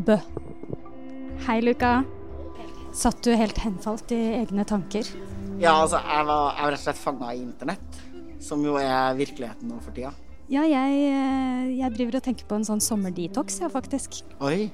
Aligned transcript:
Bø. 0.00 0.16
Hei, 1.44 1.58
Luka. 1.60 2.00
Satt 2.96 3.20
du 3.24 3.34
helt 3.36 3.58
henfalt 3.60 4.12
i 4.14 4.20
egne 4.38 4.64
tanker? 4.64 5.04
Ja, 5.60 5.74
altså, 5.74 6.00
jeg 6.00 6.26
var, 6.26 6.54
jeg 6.56 6.64
var 6.64 6.72
rett 6.72 6.80
og 6.80 6.86
slett 6.86 7.00
fanga 7.00 7.32
i 7.34 7.42
internett, 7.42 7.98
som 8.40 8.62
jo 8.64 8.78
er 8.80 9.18
virkeligheten 9.18 9.68
nå 9.68 9.80
for 9.84 9.92
tida. 9.92 10.14
Ja, 10.50 10.64
jeg, 10.66 11.02
eh, 11.12 11.66
jeg 11.82 11.94
driver 11.98 12.16
og 12.18 12.24
tenker 12.24 12.48
på 12.48 12.56
en 12.56 12.64
sånn 12.66 12.80
sommerdetox, 12.82 13.60
ja, 13.60 13.68
faktisk. 13.70 14.22
Oi. 14.40 14.70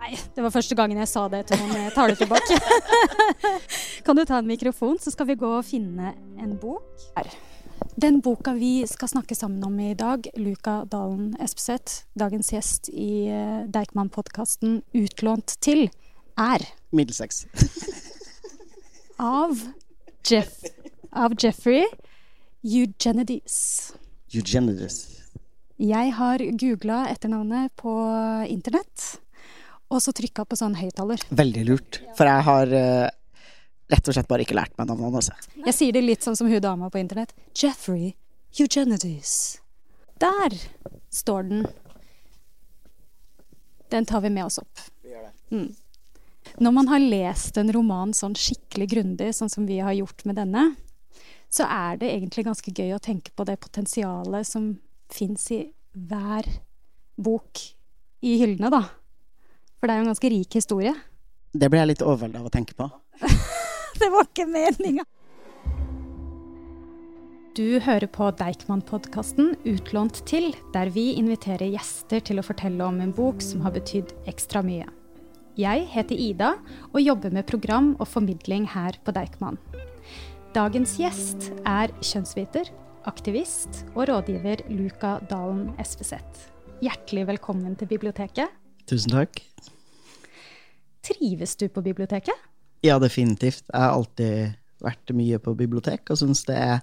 Nei, 0.00 0.14
det 0.34 0.46
var 0.46 0.54
første 0.54 0.76
gangen 0.78 0.98
jeg 1.02 1.12
sa 1.12 1.26
det 1.32 1.44
til 1.50 1.60
noen 1.60 1.84
jeg 1.84 1.94
tar 1.94 2.10
det 2.10 2.18
tilbake. 2.22 2.56
kan 4.06 4.16
du 4.16 4.24
ta 4.24 4.40
en 4.40 4.48
mikrofon, 4.48 4.96
så 5.00 5.12
skal 5.12 5.28
vi 5.28 5.36
gå 5.44 5.50
og 5.60 5.66
finne 5.68 6.16
en 6.40 6.56
bok? 6.60 6.88
Her. 7.18 7.28
Den 7.94 8.18
boka 8.20 8.52
vi 8.58 8.82
skal 8.90 9.08
snakke 9.08 9.36
sammen 9.38 9.62
om 9.62 9.74
i 9.78 9.92
dag, 9.94 10.26
Luka 10.34 10.80
Dalen 10.90 11.28
Espeseth, 11.38 12.02
dagens 12.18 12.50
gjest 12.50 12.88
i 12.90 13.28
uh, 13.30 13.60
Deichman-podkasten 13.70 14.80
Utlånt 14.98 15.54
til, 15.62 15.86
er 16.34 16.64
Middelseks. 16.90 17.44
av, 19.38 19.62
Jeff, 20.26 20.58
av 21.14 21.36
Jeffrey 21.38 21.86
Eugenides. 22.66 23.94
Eugenides. 24.34 25.04
Jeg 25.78 26.16
har 26.18 26.42
googla 26.58 27.04
etternavnet 27.12 27.70
på 27.78 27.94
internett, 28.50 29.20
og 29.86 30.02
så 30.02 30.10
trykka 30.10 30.48
på 30.50 30.58
sånn 30.58 30.74
høyttaler. 30.82 31.22
Veldig 31.30 31.68
lurt, 31.70 32.02
for 32.18 32.26
jeg 32.26 32.48
har 32.50 32.74
uh, 32.74 33.06
rett 33.94 34.10
og 34.10 34.16
slett 34.16 34.30
bare 34.30 34.44
ikke 34.44 34.56
lært 34.58 34.74
meg 34.78 34.90
navnet 34.90 35.14
hans. 35.14 35.30
Jeg 35.54 35.76
sier 35.76 35.94
det 35.96 36.04
litt 36.04 36.26
sånn 36.26 36.36
som 36.38 36.50
hun 36.50 36.62
dama 36.62 36.90
på 36.90 37.00
internett. 37.00 37.34
Jeffrey 37.54 38.14
Eugenides. 38.58 39.60
Der 40.22 40.58
står 41.10 41.48
den. 41.48 41.66
Den 43.88 44.06
tar 44.06 44.20
vi 44.24 44.30
med 44.30 44.46
oss 44.46 44.58
opp. 44.58 44.86
Vi 45.02 45.14
gjør 45.14 45.28
det. 45.28 45.34
Mm. 45.54 45.72
Når 46.58 46.72
man 46.76 46.88
har 46.88 47.02
lest 47.02 47.56
en 47.58 47.72
roman 47.72 48.12
sånn 48.14 48.34
skikkelig 48.38 48.88
grundig, 48.90 49.30
sånn 49.34 49.50
som 49.50 49.66
vi 49.66 49.80
har 49.82 49.94
gjort 49.96 50.24
med 50.28 50.38
denne, 50.38 50.66
så 51.50 51.66
er 51.70 51.98
det 52.00 52.10
egentlig 52.12 52.44
ganske 52.46 52.74
gøy 52.74 52.94
å 52.96 53.02
tenke 53.02 53.32
på 53.34 53.46
det 53.48 53.56
potensialet 53.62 54.46
som 54.46 54.74
fins 55.12 55.46
i 55.54 55.60
hver 55.94 56.48
bok 57.14 57.62
i 58.24 58.36
hyllene, 58.40 58.70
da. 58.72 58.82
For 59.78 59.86
det 59.86 59.94
er 59.94 60.00
jo 60.00 60.06
en 60.06 60.12
ganske 60.14 60.32
rik 60.32 60.56
historie. 60.58 60.94
Det 61.54 61.70
ble 61.70 61.82
jeg 61.82 61.92
litt 61.92 62.02
overvelda 62.02 62.42
av 62.42 62.48
å 62.50 62.54
tenke 62.54 62.74
på. 62.78 62.88
det 64.00 64.10
var 64.10 64.26
ikke 64.28 64.46
meninga! 64.50 65.04
Du 67.54 67.78
hører 67.78 68.08
på 68.10 68.32
Deichman-podkasten 68.34 69.52
Utlånt 69.70 70.24
til, 70.26 70.48
der 70.74 70.90
vi 70.90 71.12
inviterer 71.14 71.70
gjester 71.70 72.24
til 72.26 72.42
å 72.42 72.44
fortelle 72.46 72.82
om 72.82 72.98
en 72.98 73.12
bok 73.14 73.44
som 73.44 73.62
har 73.62 73.76
betydd 73.76 74.10
ekstra 74.30 74.64
mye. 74.66 74.88
Jeg 75.54 75.84
heter 75.92 76.18
Ida 76.18 76.48
og 76.90 76.98
jobber 76.98 77.30
med 77.30 77.46
program 77.46 77.92
og 78.00 78.08
formidling 78.10 78.66
her 78.72 78.98
på 79.06 79.14
Deichman. 79.14 79.60
Dagens 80.54 80.96
gjest 80.98 81.52
er 81.62 81.94
kjønnsviter, 82.02 82.72
aktivist 83.06 83.84
og 83.92 84.08
rådgiver 84.10 84.64
Luka 84.74 85.20
Dalen 85.30 85.68
Espeseth. 85.78 86.48
Hjertelig 86.82 87.28
velkommen 87.30 87.78
til 87.78 87.92
biblioteket. 87.94 88.50
Tusen 88.90 89.14
takk. 89.14 89.38
Trives 91.06 91.54
du 91.60 91.68
på 91.70 91.86
biblioteket? 91.86 92.50
Ja, 92.84 92.98
definitivt. 93.00 93.64
Jeg 93.70 93.80
har 93.80 93.94
alltid 93.96 94.56
vært 94.84 95.12
mye 95.16 95.40
på 95.40 95.54
bibliotek 95.56 96.10
og 96.12 96.20
syns 96.20 96.44
det 96.48 96.56
er 96.60 96.82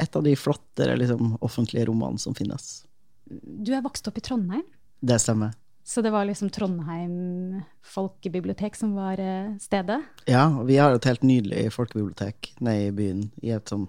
et 0.00 0.16
av 0.16 0.24
de 0.24 0.32
flottere 0.38 0.96
liksom, 0.96 1.36
offentlige 1.44 1.86
rommene 1.90 2.20
som 2.20 2.34
finnes. 2.36 2.82
Du 3.28 3.74
er 3.76 3.84
vokst 3.84 4.08
opp 4.08 4.16
i 4.18 4.24
Trondheim? 4.24 4.64
Det 5.02 5.18
stemmer. 5.20 5.52
Så 5.84 6.02
det 6.02 6.12
var 6.14 6.24
liksom 6.28 6.50
Trondheim 6.54 7.62
folkebibliotek 7.82 8.76
som 8.78 8.94
var 8.94 9.20
eh, 9.20 9.54
stedet? 9.60 9.98
Ja, 10.30 10.46
og 10.46 10.68
vi 10.70 10.78
har 10.78 10.94
et 10.94 11.08
helt 11.08 11.24
nydelig 11.26 11.66
folkebibliotek 11.74 12.52
nede 12.62 12.86
i 12.86 12.94
byen, 12.94 13.24
i 13.42 13.50
et 13.54 13.72
sånn 13.72 13.88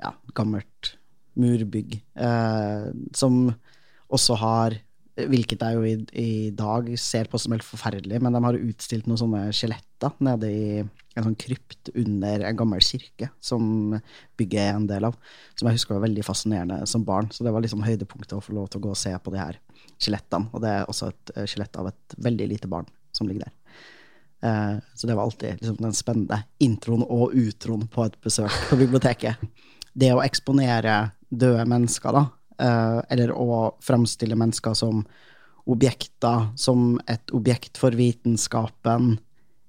ja, 0.00 0.14
gammelt 0.34 0.94
murbygg, 1.38 1.98
eh, 2.16 2.88
som 3.16 3.44
også 4.12 4.38
har 4.40 4.78
Hvilket 5.12 5.60
jeg 5.60 5.76
jo 5.76 5.82
i, 5.84 5.94
i, 6.16 6.50
dag 6.56 6.86
ser 6.96 7.28
på 7.28 7.36
som 7.40 7.52
helt 7.52 7.66
forferdelig, 7.66 8.20
men 8.24 8.32
de 8.32 8.40
har 8.40 8.56
utstilt 8.56 9.08
noen 9.08 9.20
sånne 9.20 9.42
skjeletter 9.52 10.14
nede 10.24 10.48
i 10.48 10.78
en 10.80 11.26
sånn 11.26 11.36
krypt 11.36 11.90
under 11.92 12.46
en 12.48 12.56
gammel 12.56 12.80
kirke, 12.80 13.28
som 13.44 13.92
bygget 14.40 14.62
er 14.62 14.78
en 14.78 14.88
del 14.88 15.10
av. 15.10 15.18
Som 15.52 15.68
jeg 15.68 15.76
husker 15.76 15.98
var 15.98 16.06
veldig 16.06 16.24
fascinerende 16.24 16.80
som 16.88 17.04
barn. 17.04 17.28
Så 17.28 17.44
det 17.44 17.52
var 17.52 17.64
liksom 17.64 17.84
høydepunktet 17.84 18.38
å 18.38 18.44
få 18.44 18.56
lov 18.56 18.70
til 18.72 18.80
å 18.80 18.86
gå 18.86 18.94
og 18.94 19.00
se 19.02 19.12
på 19.12 19.34
de 19.34 19.42
her 19.42 19.60
skjelettene. 20.00 20.48
Og 20.48 20.64
det 20.64 20.72
er 20.72 20.88
også 20.88 21.12
et 21.12 21.34
skjelett 21.44 21.76
av 21.82 21.92
et 21.92 22.16
veldig 22.30 22.48
lite 22.54 22.72
barn 22.72 22.88
som 23.12 23.28
ligger 23.28 23.44
der. 23.44 23.58
Eh, 24.42 24.76
så 24.94 25.06
det 25.06 25.14
var 25.14 25.22
alltid 25.22 25.60
liksom, 25.60 25.76
den 25.76 25.94
spennende 25.94 26.42
introen 26.58 27.04
og 27.06 27.34
utroen 27.34 27.86
på 27.88 28.06
et 28.08 28.16
besøk 28.24 28.54
på 28.70 28.78
biblioteket. 28.80 29.44
Det 29.92 30.10
å 30.14 30.22
eksponere 30.24 31.12
døde 31.30 31.66
mennesker, 31.68 32.16
da, 32.16 32.24
eh, 32.24 32.41
eller 32.62 33.32
å 33.34 33.72
fremstille 33.82 34.36
mennesker 34.38 34.76
som 34.78 35.02
objekter, 35.66 36.48
som 36.56 37.00
et 37.10 37.32
objekt 37.34 37.78
for 37.78 37.94
vitenskapen, 37.94 39.16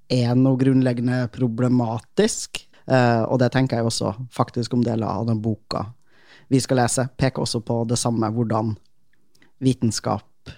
er 0.09 0.35
noe 0.37 0.59
grunnleggende 0.59 1.27
problematisk. 1.33 2.63
Uh, 2.83 3.23
og 3.31 3.39
det 3.39 3.53
tenker 3.53 3.79
jeg 3.79 3.87
også 3.87 4.11
faktisk 4.33 4.73
om 4.75 4.81
deler 4.83 5.07
av 5.07 5.29
den 5.29 5.39
boka 5.41 5.85
vi 6.51 6.59
skal 6.61 6.81
lese. 6.81 7.07
Peker 7.17 7.45
også 7.45 7.63
på 7.65 7.83
det 7.89 7.97
samme, 7.97 8.27
hvordan 8.35 8.73
vitenskap 9.63 10.51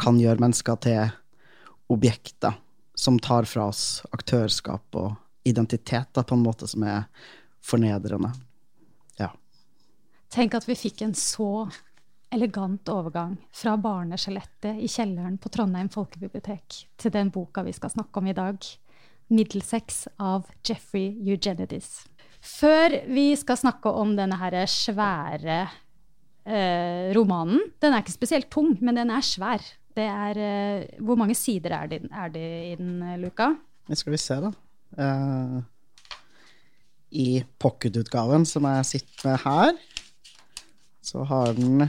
kan 0.00 0.20
gjøre 0.20 0.40
mennesker 0.42 0.78
til 0.82 1.10
objekter 1.92 2.54
som 2.94 3.18
tar 3.18 3.48
fra 3.48 3.66
oss 3.72 4.02
aktørskap 4.14 4.96
og 5.00 5.16
identitet 5.48 6.14
på 6.14 6.36
en 6.36 6.44
måte 6.44 6.68
som 6.70 6.84
er 6.86 7.04
fornedrende. 7.66 8.30
Tenk 10.32 10.54
at 10.56 10.64
vi 10.64 10.76
fikk 10.78 11.02
en 11.04 11.12
så 11.12 11.66
elegant 12.32 12.88
overgang 12.88 13.34
fra 13.52 13.74
barneskjelettet 13.76 14.80
i 14.80 14.88
kjelleren 14.88 15.34
på 15.36 15.50
Trondheim 15.52 15.90
folkebibliotek 15.92 16.78
til 16.96 17.12
den 17.12 17.28
boka 17.34 17.64
vi 17.66 17.74
skal 17.76 17.92
snakke 17.92 18.22
om 18.22 18.30
i 18.30 18.36
dag. 18.36 18.56
'Middelsex' 19.32 20.06
av 20.20 20.48
Jeffrey 20.64 21.12
Eugenides. 21.20 22.06
Før 22.40 22.96
vi 23.12 23.32
skal 23.38 23.60
snakke 23.60 23.92
om 23.92 24.16
denne 24.16 24.36
her 24.40 24.56
svære 24.68 25.58
eh, 26.44 27.12
romanen 27.14 27.60
Den 27.80 27.94
er 27.94 28.02
ikke 28.02 28.16
spesielt 28.16 28.50
tung, 28.50 28.74
men 28.80 28.98
den 28.98 29.12
er 29.12 29.24
svær. 29.24 29.62
Er, 29.96 30.36
eh, 30.40 31.00
hvor 31.04 31.20
mange 31.20 31.36
sider 31.36 31.76
er 31.76 31.92
det, 31.92 32.02
er 32.08 32.32
det 32.32 32.48
i 32.72 32.74
den, 32.80 33.00
Luka? 33.20 33.52
Det 33.88 34.00
skal 34.00 34.16
vi 34.16 34.20
se, 34.20 34.40
da. 34.40 34.52
Uh, 34.92 35.60
I 37.12 37.44
pocketutgaven 37.60 38.44
som 38.48 38.64
jeg 38.68 38.88
sitter 38.88 39.28
med 39.28 39.44
her, 39.44 39.76
så 41.02 41.24
har 41.26 41.52
den 41.58 41.88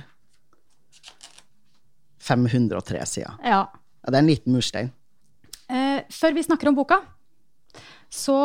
503 2.23 3.05
sider. 3.05 3.33
Ja. 3.43 3.63
ja 4.01 4.11
det 4.11 4.17
er 4.17 4.23
en 4.23 4.31
liten 4.31 4.55
murstein. 4.55 4.91
Eh, 5.69 6.03
før 6.11 6.35
vi 6.35 6.43
snakker 6.43 6.71
om 6.71 6.77
boka, 6.77 6.99
så 8.09 8.37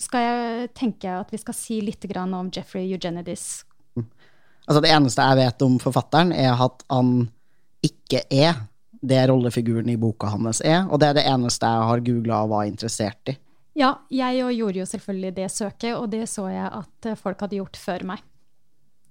skal 0.00 0.26
jeg 0.26 0.68
tenke 0.76 1.10
at 1.20 1.30
vi 1.32 1.40
skal 1.40 1.56
si 1.56 1.80
litt 1.84 2.04
om 2.16 2.50
Jeffrey 2.52 2.90
Eugenides. 2.90 3.64
Mm. 3.96 4.08
Altså 4.66 4.80
Det 4.80 4.90
eneste 4.90 5.22
jeg 5.22 5.40
vet 5.40 5.62
om 5.62 5.78
forfatteren, 5.78 6.32
er 6.32 6.52
at 6.52 6.84
han 6.90 7.28
ikke 7.84 8.24
er 8.30 8.66
det 9.04 9.26
rollefiguren 9.28 9.90
i 9.92 9.98
boka 10.00 10.30
hans 10.32 10.62
er, 10.64 10.86
og 10.88 11.00
det 11.00 11.10
er 11.10 11.18
det 11.18 11.26
eneste 11.28 11.68
jeg 11.68 11.88
har 11.90 12.04
googla 12.06 12.42
og 12.44 12.54
var 12.54 12.68
interessert 12.68 13.32
i. 13.32 13.36
Ja, 13.76 13.90
jeg 14.08 14.38
gjorde 14.54 14.78
jo 14.78 14.86
selvfølgelig 14.86 15.34
det 15.36 15.50
søket, 15.50 15.96
og 15.98 16.08
det 16.12 16.28
så 16.30 16.46
jeg 16.48 16.70
at 16.70 17.08
folk 17.18 17.40
hadde 17.42 17.58
gjort 17.58 17.76
før 17.76 18.06
meg. 18.14 18.22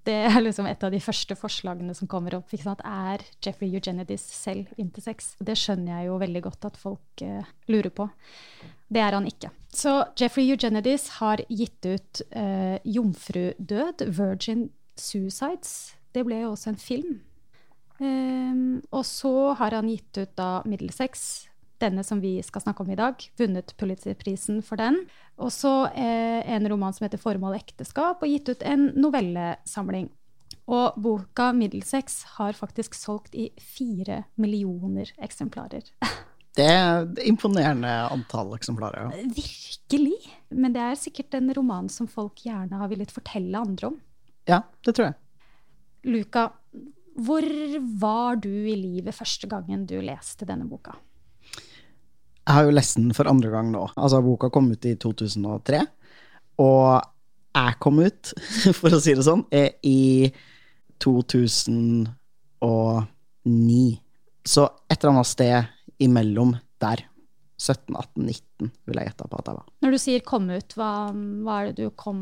Det 0.03 0.15
er 0.27 0.41
liksom 0.43 0.67
et 0.67 0.83
av 0.83 0.91
de 0.91 0.99
første 0.99 1.35
forslagene 1.39 1.93
som 1.95 2.09
kommer 2.11 2.35
opp. 2.35 2.51
Er 2.53 3.23
Jeffrey 3.43 3.71
Eugenides 3.71 4.25
selv 4.35 4.67
intersex? 4.77 5.33
Det 5.39 5.55
skjønner 5.59 5.95
jeg 5.95 6.09
jo 6.09 6.17
veldig 6.19 6.41
godt 6.43 6.67
at 6.67 6.79
folk 6.79 7.23
uh, 7.23 7.51
lurer 7.71 7.93
på. 7.95 8.09
Det 8.91 8.99
er 8.99 9.15
han 9.15 9.27
ikke. 9.29 9.53
Så 9.71 10.01
Jeffrey 10.19 10.51
Eugenides 10.51 11.07
har 11.21 11.41
gitt 11.47 11.87
ut 11.87 12.23
uh, 12.35 12.77
'Jomfrudød', 12.83 14.03
'Virgin 14.11 14.69
Suicides'. 14.99 15.95
Det 16.13 16.25
ble 16.27 16.43
jo 16.43 16.51
også 16.51 16.73
en 16.73 16.83
film. 16.83 17.21
Um, 18.03 18.81
og 18.91 19.05
så 19.07 19.53
har 19.55 19.77
han 19.77 19.87
gitt 19.87 20.17
ut 20.17 20.35
da 20.35 20.61
'Middelsex', 20.67 21.47
denne 21.83 22.03
som 22.07 22.21
vi 22.23 22.37
skal 22.45 22.63
snakke 22.63 22.83
om 22.83 22.91
i 22.93 22.97
dag. 22.99 23.21
Vunnet 23.39 23.75
Pulitzerprisen 23.77 24.61
for 24.65 24.79
den. 24.81 25.03
Og 25.37 25.51
så 25.53 25.73
eh, 25.91 26.41
en 26.55 26.67
roman 26.71 26.93
som 26.95 27.05
heter 27.05 27.21
'Formål 27.21 27.59
ekteskap', 27.59 28.23
og 28.23 28.29
gitt 28.29 28.49
ut 28.49 28.63
en 28.63 28.91
novellesamling. 28.95 30.09
Og 30.67 30.95
boka 30.97 31.51
'Middelsex' 31.51 32.23
har 32.37 32.53
faktisk 32.53 32.95
solgt 32.95 33.35
i 33.35 33.51
fire 33.59 34.23
millioner 34.37 35.11
eksemplarer. 35.19 35.83
Det 36.53 36.65
er 36.69 37.07
imponerende 37.25 37.89
antall 38.13 38.51
eksemplarer. 38.53 39.09
Ja. 39.09 39.23
Virkelig. 39.25 40.19
Men 40.53 40.75
det 40.75 40.83
er 40.85 40.99
sikkert 41.01 41.33
en 41.33 41.49
roman 41.57 41.87
som 41.89 42.05
folk 42.05 42.43
gjerne 42.45 42.77
har 42.77 42.91
villet 42.91 43.09
fortelle 43.09 43.57
andre 43.57 43.89
om. 43.89 43.95
Ja, 44.45 44.59
det 44.85 44.93
tror 44.93 45.07
jeg. 45.07 45.15
Luka, 46.13 46.51
hvor 47.25 47.47
var 47.97 48.37
du 48.43 48.51
i 48.51 48.75
livet 48.77 49.17
første 49.17 49.49
gangen 49.49 49.87
du 49.89 49.95
leste 50.01 50.45
denne 50.45 50.67
boka? 50.69 50.93
Jeg 52.43 52.53
har 52.57 52.63
jo 52.67 52.75
lest 52.75 52.97
den 52.99 53.13
for 53.15 53.29
andre 53.31 53.49
gang 53.53 53.71
nå. 53.71 53.85
Altså, 53.95 54.21
boka 54.23 54.49
kom 54.51 54.71
ut 54.73 54.85
i 54.89 54.95
2003, 54.99 55.79
og 56.63 57.01
jeg 57.53 57.77
kom 57.83 57.99
ut, 58.03 58.33
for 58.79 58.89
å 58.91 58.99
si 59.03 59.13
det 59.15 59.23
sånn, 59.25 59.45
i 59.53 60.27
2009. 61.03 62.07
Så 64.43 64.61
et 64.91 64.99
eller 64.99 65.11
annet 65.13 65.29
sted 65.31 65.57
imellom 66.03 66.51
der. 66.83 66.99
17, 67.63 67.95
18, 67.95 68.25
19 68.27 68.71
vil 68.89 68.99
jeg 68.99 69.07
gjette 69.07 69.27
på 69.31 69.39
at 69.39 69.49
jeg 69.49 69.55
var. 69.55 69.67
Når 69.83 69.93
du 69.93 69.99
sier 70.01 70.23
'kom 70.23 70.49
ut', 70.51 70.75
hva, 70.75 70.91
hva 71.45 71.59
er 71.61 71.69
det 71.69 71.85
du 71.85 71.89
kom 71.95 72.19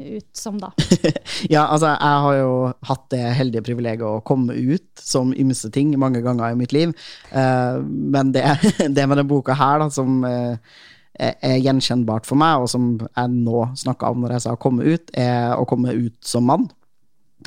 ut 0.00 0.28
som 0.32 0.56
da? 0.60 0.70
ja, 1.54 1.66
altså, 1.66 1.92
jeg 1.92 2.22
har 2.24 2.36
jo 2.38 2.52
hatt 2.88 3.04
det 3.12 3.24
heldige 3.36 3.66
privilegiet 3.68 4.06
å 4.08 4.24
komme 4.24 4.56
ut 4.56 5.02
som 5.02 5.34
ymse 5.36 5.68
ting 5.74 5.92
mange 6.00 6.22
ganger 6.24 6.52
i 6.52 6.58
mitt 6.58 6.72
liv. 6.72 6.94
Uh, 7.28 7.84
men 7.84 8.32
det, 8.32 8.44
det, 8.78 9.04
med 9.04 9.18
denne 9.18 9.28
boka 9.28 9.56
her, 9.58 9.82
da, 9.84 9.90
som 9.92 10.24
uh, 10.24 10.56
er 11.18 11.60
gjenkjennbart 11.60 12.28
for 12.28 12.40
meg, 12.40 12.64
og 12.64 12.72
som 12.72 12.94
jeg 13.04 13.34
nå 13.34 13.66
snakka 13.76 14.14
om 14.14 14.24
når 14.24 14.38
jeg 14.38 14.46
sa 14.46 14.56
'komme 14.56 14.88
ut', 14.88 15.12
er 15.12 15.58
å 15.58 15.68
komme 15.68 15.92
ut 15.92 16.16
som 16.24 16.48
mann. 16.48 16.70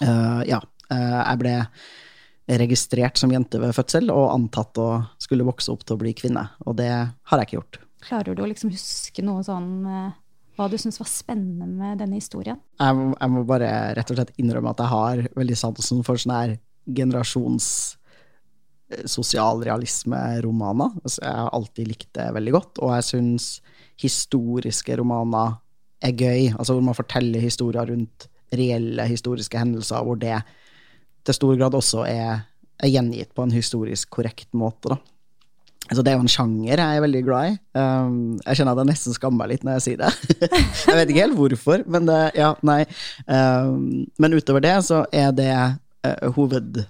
Uh, 0.01 0.45
ja, 0.45 0.61
jeg 0.91 1.39
ble 1.39 1.55
registrert 2.59 3.19
som 3.19 3.31
jente 3.31 3.59
ved 3.61 3.75
fødsel 3.75 4.11
og 4.13 4.31
antatt 4.33 4.77
å 4.81 4.89
skulle 5.21 5.45
vokse 5.47 5.71
opp 5.73 5.85
til 5.85 5.95
å 5.95 6.01
bli 6.01 6.13
kvinne. 6.17 6.47
Og 6.65 6.75
det 6.79 6.89
har 6.91 7.41
jeg 7.41 7.47
ikke 7.47 7.59
gjort. 7.59 7.79
Klarer 8.01 8.35
du 8.35 8.43
å 8.43 8.49
liksom 8.49 8.73
huske 8.73 9.23
noe 9.23 9.43
sånn 9.45 9.71
eh, 9.85 10.11
hva 10.57 10.67
du 10.69 10.77
syns 10.81 10.99
var 10.99 11.09
spennende 11.09 11.67
med 11.69 12.01
denne 12.01 12.19
historien? 12.19 12.59
Jeg, 12.81 13.07
jeg, 13.13 13.31
må 13.33 13.45
bare 13.47 13.71
rett 13.97 14.11
og 14.11 14.19
slett 14.19 14.35
innrømme 14.41 14.73
at 14.73 14.83
jeg 14.83 14.91
har 14.91 15.23
veldig 15.39 15.57
sansen 15.57 16.03
for 16.05 16.21
sånn 16.21 16.35
her 16.35 16.55
generasjons 16.85 17.67
eh, 18.91 19.05
sosialrealisme-romaner. 19.09 20.97
Altså, 21.01 21.19
jeg 21.23 21.37
har 21.39 21.53
alltid 21.57 21.93
likt 21.93 22.09
det 22.17 22.27
veldig 22.37 22.55
godt, 22.57 22.81
og 22.81 22.95
jeg 22.97 23.09
syns 23.13 23.51
historiske 24.01 24.97
romaner 24.99 25.59
er 26.01 26.13
gøy. 26.17 26.51
Altså 26.57 26.75
hvor 26.75 26.85
man 26.85 26.97
forteller 26.97 27.43
historier 27.43 27.89
rundt 27.89 28.27
reelle 28.51 29.05
historiske 29.07 29.57
hendelser, 29.57 30.03
hvor 30.03 30.19
det 30.19 30.41
til 31.27 31.37
stor 31.37 31.57
grad 31.59 31.77
også 31.77 32.05
er, 32.09 32.43
er 32.81 32.91
gjengitt 32.91 33.33
på 33.35 33.45
en 33.45 33.53
historisk 33.53 34.09
korrekt 34.17 34.49
måte. 34.57 34.93
da. 34.93 34.99
Altså, 35.91 36.05
det 36.05 36.11
er 36.11 36.19
jo 36.19 36.23
en 36.23 36.31
sjanger 36.31 36.79
jeg 36.79 36.97
er 36.97 37.03
veldig 37.03 37.21
glad 37.27 37.49
i. 37.49 37.55
Um, 37.75 38.19
jeg 38.45 38.59
kjenner 38.61 38.77
at 38.77 38.81
jeg 38.83 38.89
nesten 38.93 39.15
skammer 39.17 39.41
meg 39.41 39.49
litt 39.51 39.65
når 39.67 39.79
jeg 39.79 39.85
sier 39.87 39.99
det. 39.99 40.11
jeg 40.87 40.97
vet 40.99 41.11
ikke 41.11 41.25
helt 41.25 41.39
hvorfor, 41.39 41.83
men 41.91 42.07
det, 42.07 42.19
ja, 42.39 42.53
nei. 42.67 42.83
Um, 43.27 44.05
men 44.21 44.37
utover 44.37 44.63
det 44.63 44.77
så 44.87 45.03
er 45.11 45.33
det 45.35 45.51
uh, 45.51 46.27
hoved... 46.37 46.83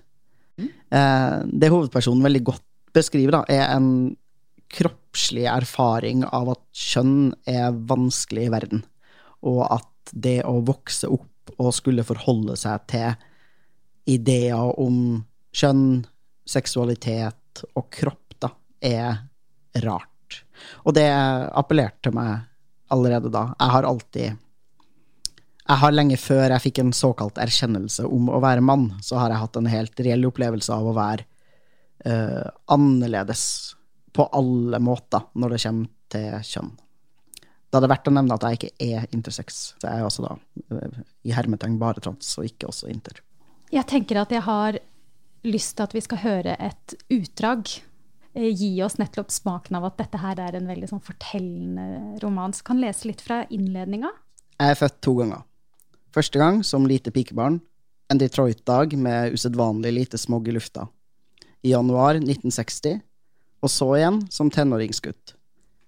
Uh, 0.62 1.42
det 1.48 1.72
hovedpersonen 1.72 2.22
veldig 2.27 2.44
godt 2.51 2.68
beskriver, 2.94 3.39
da, 3.39 3.42
er 3.50 3.72
en 3.74 3.89
kroppslig 4.72 5.48
erfaring 5.50 6.22
av 6.27 6.54
at 6.54 6.63
kjønn 6.77 7.31
er 7.50 7.74
vanskelig 7.89 8.45
i 8.48 8.54
verden, 8.54 8.84
og 9.48 9.63
at 9.72 10.13
det 10.13 10.42
å 10.45 10.60
vokse 10.68 11.10
opp 11.10 11.56
og 11.57 11.74
skulle 11.74 12.06
forholde 12.06 12.54
seg 12.60 12.86
til 12.92 13.16
ideer 14.09 14.80
om 14.80 15.21
kjønn, 15.56 16.06
seksualitet 16.48 17.63
og 17.77 17.89
kropp 17.94 18.38
da, 18.42 18.51
er 18.81 19.19
rart. 19.86 20.42
Og 20.86 20.95
det 20.95 21.07
appellerte 21.07 22.07
til 22.09 22.15
meg 22.15 22.48
allerede 22.92 23.31
da. 23.33 23.51
Jeg 23.59 23.75
har 23.75 23.88
alltid 23.88 24.39
Jeg 25.62 25.80
har 25.80 25.94
lenge 25.94 26.18
før 26.19 26.50
jeg 26.50 26.63
fikk 26.65 26.80
en 26.81 26.94
såkalt 26.95 27.38
erkjennelse 27.39 28.03
om 28.09 28.27
å 28.33 28.42
være 28.44 28.63
mann, 28.65 28.89
så 29.00 29.21
har 29.21 29.31
jeg 29.31 29.39
hatt 29.44 29.59
en 29.59 29.69
helt 29.71 30.00
reell 30.03 30.25
opplevelse 30.27 30.74
av 30.74 30.89
å 30.89 30.95
være 30.98 31.24
uh, 32.09 32.50
annerledes 32.74 33.44
på 34.12 34.25
alle 34.36 34.81
måter 34.83 35.30
når 35.39 35.53
det 35.53 35.62
kommer 35.63 35.92
til 36.12 36.50
kjønn. 36.50 36.74
Det 37.71 37.88
verdt 37.88 38.09
å 38.09 38.15
nevne 38.18 38.36
at 38.36 38.44
jeg 38.50 38.57
ikke 38.57 38.89
er 38.98 39.06
intersex. 39.15 39.62
Så 39.80 39.88
jeg 39.88 40.01
er 40.01 40.09
altså 40.09 40.25
da 40.25 40.33
uh, 40.75 41.00
i 41.24 41.36
hermetegn 41.38 41.80
bare 41.80 42.03
trans, 42.03 42.33
og 42.42 42.50
ikke 42.50 42.68
også 42.74 42.92
inter. 42.92 43.21
Jeg 43.71 43.88
tenker 43.88 44.19
at 44.19 44.33
jeg 44.35 44.44
har 44.44 44.75
lyst 45.47 45.77
til 45.77 45.85
at 45.85 45.94
vi 45.95 46.03
skal 46.03 46.19
høre 46.25 46.56
et 46.59 46.95
utdrag. 47.13 47.69
Eh, 48.35 48.50
gi 48.51 48.73
oss 48.83 48.97
nettopp 49.00 49.31
smaken 49.31 49.77
av 49.79 49.88
at 49.88 50.01
dette 50.01 50.19
her 50.19 50.39
er 50.44 50.57
en 50.57 50.68
veldig 50.68 50.89
sånn 50.91 51.03
fortellende 51.03 52.19
roman. 52.23 52.51
Så 52.51 52.65
kan 52.68 52.81
lese 52.83 53.07
litt 53.07 53.23
fra 53.23 53.45
innledninga. 53.47 54.12
Jeg 54.59 54.75
er 54.75 54.79
født 54.79 55.00
to 55.07 55.15
ganger. 55.21 55.45
Første 56.12 56.41
gang 56.41 56.59
som 56.68 56.88
lite 56.88 57.13
pikebarn. 57.15 57.62
En 58.12 58.19
Detroit-dag 58.19 58.97
med 59.00 59.38
usedvanlig 59.38 59.94
lite 59.95 60.19
smog 60.19 60.50
i 60.51 60.57
lufta. 60.57 60.89
I 61.63 61.71
januar 61.71 62.19
1960. 62.19 63.00
Og 63.63 63.71
så 63.71 63.88
igjen 63.95 64.19
som 64.33 64.51
tenåringsgutt. 64.51 65.38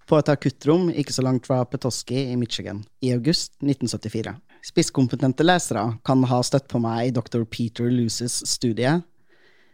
På 0.08 0.20
et 0.20 0.32
akuttrom 0.32 0.88
ikke 0.92 1.16
så 1.16 1.24
langt 1.26 1.48
fra 1.50 1.64
Petoskey 1.68 2.30
i 2.32 2.40
Michigan. 2.40 2.86
I 3.04 3.12
august 3.16 3.58
1974. 3.60 4.38
Spisskompetente 4.64 5.44
lesere 5.44 5.82
kan 6.08 6.22
ha 6.24 6.38
støtt 6.40 6.70
på 6.72 6.80
meg 6.80 7.10
i 7.10 7.12
dr. 7.12 7.42
Peter 7.52 7.90
Luces 7.92 8.38
studie 8.48 8.94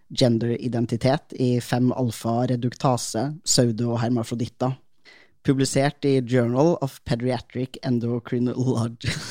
Genderidentitet 0.09 1.35
i 1.37 1.61
fem 1.61 1.91
alfa-reduktase, 1.93 3.37
pseudo-hermafroditter, 3.45 4.73
publisert 5.45 6.01
i 6.09 6.15
Journal 6.25 6.73
of 6.81 6.97
Pediatric 7.05 7.77
Endocrinology 7.85 9.13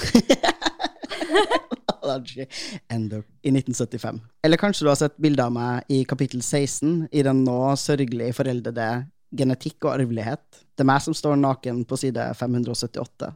i 3.43 3.51
1975. 3.51 4.23
Eller 4.47 4.63
kanskje 4.63 4.87
du 4.87 4.93
har 4.93 5.01
sett 5.03 5.19
bilde 5.19 5.43
av 5.43 5.51
meg 5.59 5.91
i 5.91 6.07
kapittel 6.07 6.39
16 6.39 7.11
i 7.11 7.27
den 7.27 7.43
nå 7.43 7.75
sørgelig 7.75 8.31
foreldede 8.39 9.11
Genetikk 9.35 9.83
og 9.83 9.97
arvelighet. 9.97 10.63
Det 10.79 10.87
er 10.87 10.93
meg 10.95 11.03
som 11.03 11.19
står 11.19 11.35
naken 11.43 11.83
på 11.83 11.99
side 11.99 12.31
578, 12.39 13.35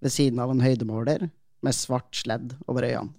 ved 0.00 0.16
siden 0.16 0.40
av 0.40 0.48
en 0.56 0.64
høydemåler 0.64 1.28
med 1.62 1.76
svart 1.76 2.14
sledd 2.16 2.54
over 2.66 2.86
øynene. 2.88 3.14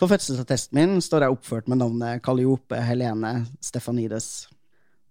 På 0.00 0.08
fødselsattesten 0.08 0.78
min 0.78 1.02
står 1.04 1.26
jeg 1.26 1.34
oppført 1.34 1.66
med 1.68 1.82
navnet 1.82 2.22
Calliope 2.24 2.78
Helene 2.80 3.44
Stefanides. 3.60 4.48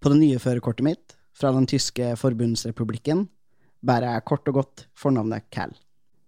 På 0.02 0.10
det 0.10 0.18
nye 0.18 0.40
førerkortet 0.42 0.82
mitt, 0.82 1.14
fra 1.30 1.52
den 1.54 1.68
tyske 1.70 2.16
forbundsrepublikken, 2.18 3.28
bærer 3.86 4.16
jeg 4.16 4.26
kort 4.26 4.50
og 4.50 4.58
godt 4.58 4.84
fornavnet 4.98 5.46
Cal. 5.54 5.70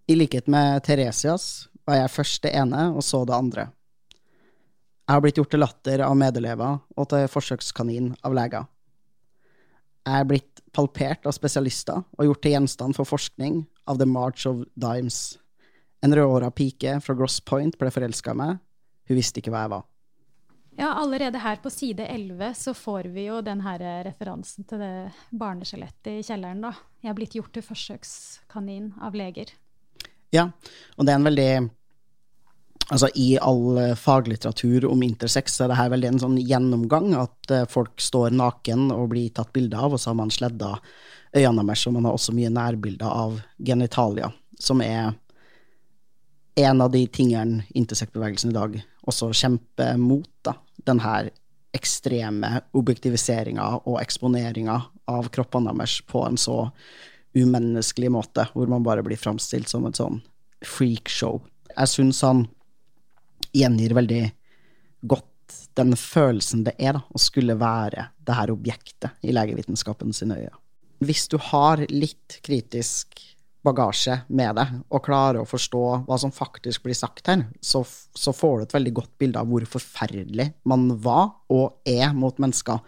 I 0.07 0.15
likhet 0.15 0.47
med 0.47 0.79
Theresias 0.87 1.67
var 1.83 1.99
jeg 1.99 2.13
først 2.15 2.43
det 2.47 2.53
ene 2.55 2.87
og 2.95 3.03
så 3.03 3.25
det 3.27 3.35
andre. 3.35 3.67
Jeg 5.03 5.17
har 5.17 5.21
blitt 5.25 5.37
gjort 5.41 5.51
til 5.51 5.59
latter 5.59 6.05
av 6.07 6.15
medelever 6.15 6.79
og 6.95 7.11
til 7.11 7.27
forsøkskanin 7.27 8.13
av 8.23 8.35
leger. 8.39 8.71
Jeg 10.07 10.23
er 10.23 10.27
blitt 10.27 10.63
palpert 10.71 11.27
av 11.27 11.35
spesialister 11.35 11.99
og 11.99 12.27
gjort 12.29 12.43
til 12.43 12.55
gjenstand 12.55 12.95
for 12.95 13.07
forskning 13.07 13.65
av 13.91 13.99
The 13.99 14.07
March 14.07 14.47
of 14.47 14.63
Dimes. 14.79 15.35
En 16.03 16.15
rødhåra 16.15 16.51
pike 16.51 16.97
fra 17.01 17.15
Gross 17.15 17.39
Point 17.39 17.77
ble 17.79 17.91
forelska 17.93 18.33
i 18.35 18.39
meg. 18.39 18.61
Hun 19.07 19.19
visste 19.19 19.39
ikke 19.39 19.53
hva 19.53 19.65
jeg 19.65 19.73
var. 19.77 19.83
Ja, 20.75 20.89
allerede 20.97 21.37
her 21.37 21.59
på 21.61 21.69
side 21.69 22.07
11 22.09 22.53
så 22.57 22.73
får 22.73 23.07
vi 23.13 23.27
jo 23.27 23.41
den 23.45 23.61
her 23.61 23.83
referansen 24.07 24.65
til 24.67 24.81
det 24.81 24.93
barneskjelettet 25.29 26.17
i 26.17 26.25
kjelleren, 26.25 26.63
da. 26.65 26.73
Jeg 27.03 27.11
er 27.11 27.17
blitt 27.19 27.37
gjort 27.37 27.53
til 27.53 27.65
forsøkskanin 27.67 28.89
av 29.05 29.15
leger. 29.15 29.53
Ja, 30.33 30.47
og 30.97 31.05
det 31.05 31.13
er 31.13 31.21
en 31.21 31.31
veldig 31.31 31.53
Altså, 32.91 33.07
I 33.15 33.37
all 33.39 33.95
faglitteratur 33.95 34.89
om 34.89 35.05
intersex 35.05 35.53
så 35.55 35.63
er 35.63 35.71
det 35.71 35.77
her 35.79 35.91
veldig 35.93 36.09
en 36.09 36.19
sånn 36.19 36.35
gjennomgang. 36.35 37.13
At 37.15 37.53
eh, 37.55 37.63
folk 37.71 38.01
står 38.03 38.35
naken 38.35 38.89
og 38.91 39.07
blir 39.13 39.31
tatt 39.33 39.53
bilde 39.55 39.79
av, 39.79 39.95
og 39.95 40.01
så 40.01 40.11
har 40.11 40.17
man 40.19 40.33
sledda 40.33 40.73
øynene 41.31 41.63
deres, 41.69 41.85
og 41.87 41.95
man 41.95 42.09
har 42.09 42.17
også 42.17 42.35
mye 42.35 42.51
nærbilder 42.53 43.07
av 43.07 43.39
genitalia, 43.57 44.27
som 44.59 44.83
er 44.83 45.13
en 46.55 46.81
av 46.81 46.91
de 46.91 47.07
tingene 47.07 47.63
intersektbevegelsen 47.73 48.51
i 48.51 48.57
dag 48.57 48.75
også 49.09 49.31
kjemper 49.33 49.97
mot, 49.97 50.29
da, 50.45 50.55
den 50.87 51.01
her 51.03 51.31
ekstreme 51.73 52.59
objektiviseringa 52.77 53.65
og 53.89 53.97
eksponeringa 54.01 54.77
av 55.09 55.29
kroppene 55.33 55.73
deres 55.73 55.97
på 56.05 56.21
en 56.27 56.37
så 56.37 56.67
umenneskelig 57.33 58.11
måte, 58.13 58.45
hvor 58.53 58.69
man 58.69 58.85
bare 58.85 59.03
blir 59.05 59.17
framstilt 59.17 59.71
som 59.71 59.87
et 59.89 59.97
sånn 59.97 60.21
freakshow. 60.63 61.41
Jeg 61.73 61.89
syns 61.89 62.21
han 62.21 62.45
gjengir 63.53 63.95
veldig 63.97 64.23
godt 65.09 65.29
den 65.77 65.95
følelsen 65.97 66.63
det 66.67 66.75
er 66.77 66.99
da, 66.99 67.01
å 67.09 67.21
skulle 67.21 67.57
være 67.59 68.07
det 68.23 68.37
her 68.37 68.53
objektet 68.53 69.25
i 69.25 69.33
legevitenskapen 69.33 70.13
sine 70.15 70.37
øyne. 70.43 70.59
Hvis 71.03 71.25
du 71.27 71.39
har 71.41 71.81
litt 71.89 72.37
kritisk 72.45 73.19
bagasje 73.63 74.19
med 74.27 74.57
det, 74.59 74.65
og 74.91 75.03
klarer 75.05 75.41
å 75.41 75.47
forstå 75.47 75.83
hva 76.07 76.19
som 76.19 76.33
faktisk 76.35 76.83
blir 76.85 76.97
sagt 76.97 77.29
her, 77.31 77.45
så, 77.63 77.83
så, 77.83 78.33
får 78.35 78.57
du 78.57 78.65
et 78.65 78.77
veldig 78.77 78.93
godt 78.99 79.13
bilde 79.21 79.41
av 79.41 79.49
hvor 79.49 79.65
forferdelig 79.75 80.49
man 80.69 80.89
var 81.03 81.29
og 81.53 81.79
er 81.87 82.11
mot 82.17 82.39
mennesker 82.43 82.81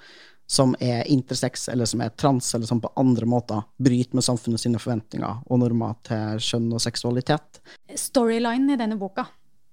som 0.46 0.76
er 0.84 1.08
intersex, 1.10 1.70
eller 1.74 1.90
som 1.90 2.04
er 2.06 2.12
trans, 2.14 2.52
eller 2.54 2.70
som 2.70 2.82
på 2.82 2.92
andre 3.02 3.26
måter 3.30 3.64
bryter 3.82 4.18
med 4.18 4.26
samfunnet 4.28 4.62
sine 4.62 4.82
forventninger 4.82 5.42
og 5.50 5.62
normer 5.64 5.96
til 6.06 6.42
kjønn 6.44 6.68
og 6.76 6.84
seksualitet. 6.84 7.62
Storylinen 7.98 8.76
i 8.76 8.80
denne 8.80 9.00
boka, 9.00 9.26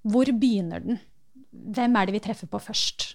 hvor 0.09 0.31
begynner 0.33 0.81
den? 0.85 1.03
Hvem 1.53 1.99
er 1.99 2.09
det 2.09 2.17
vi 2.17 2.23
treffer 2.25 2.49
på 2.49 2.63
først? 2.63 3.13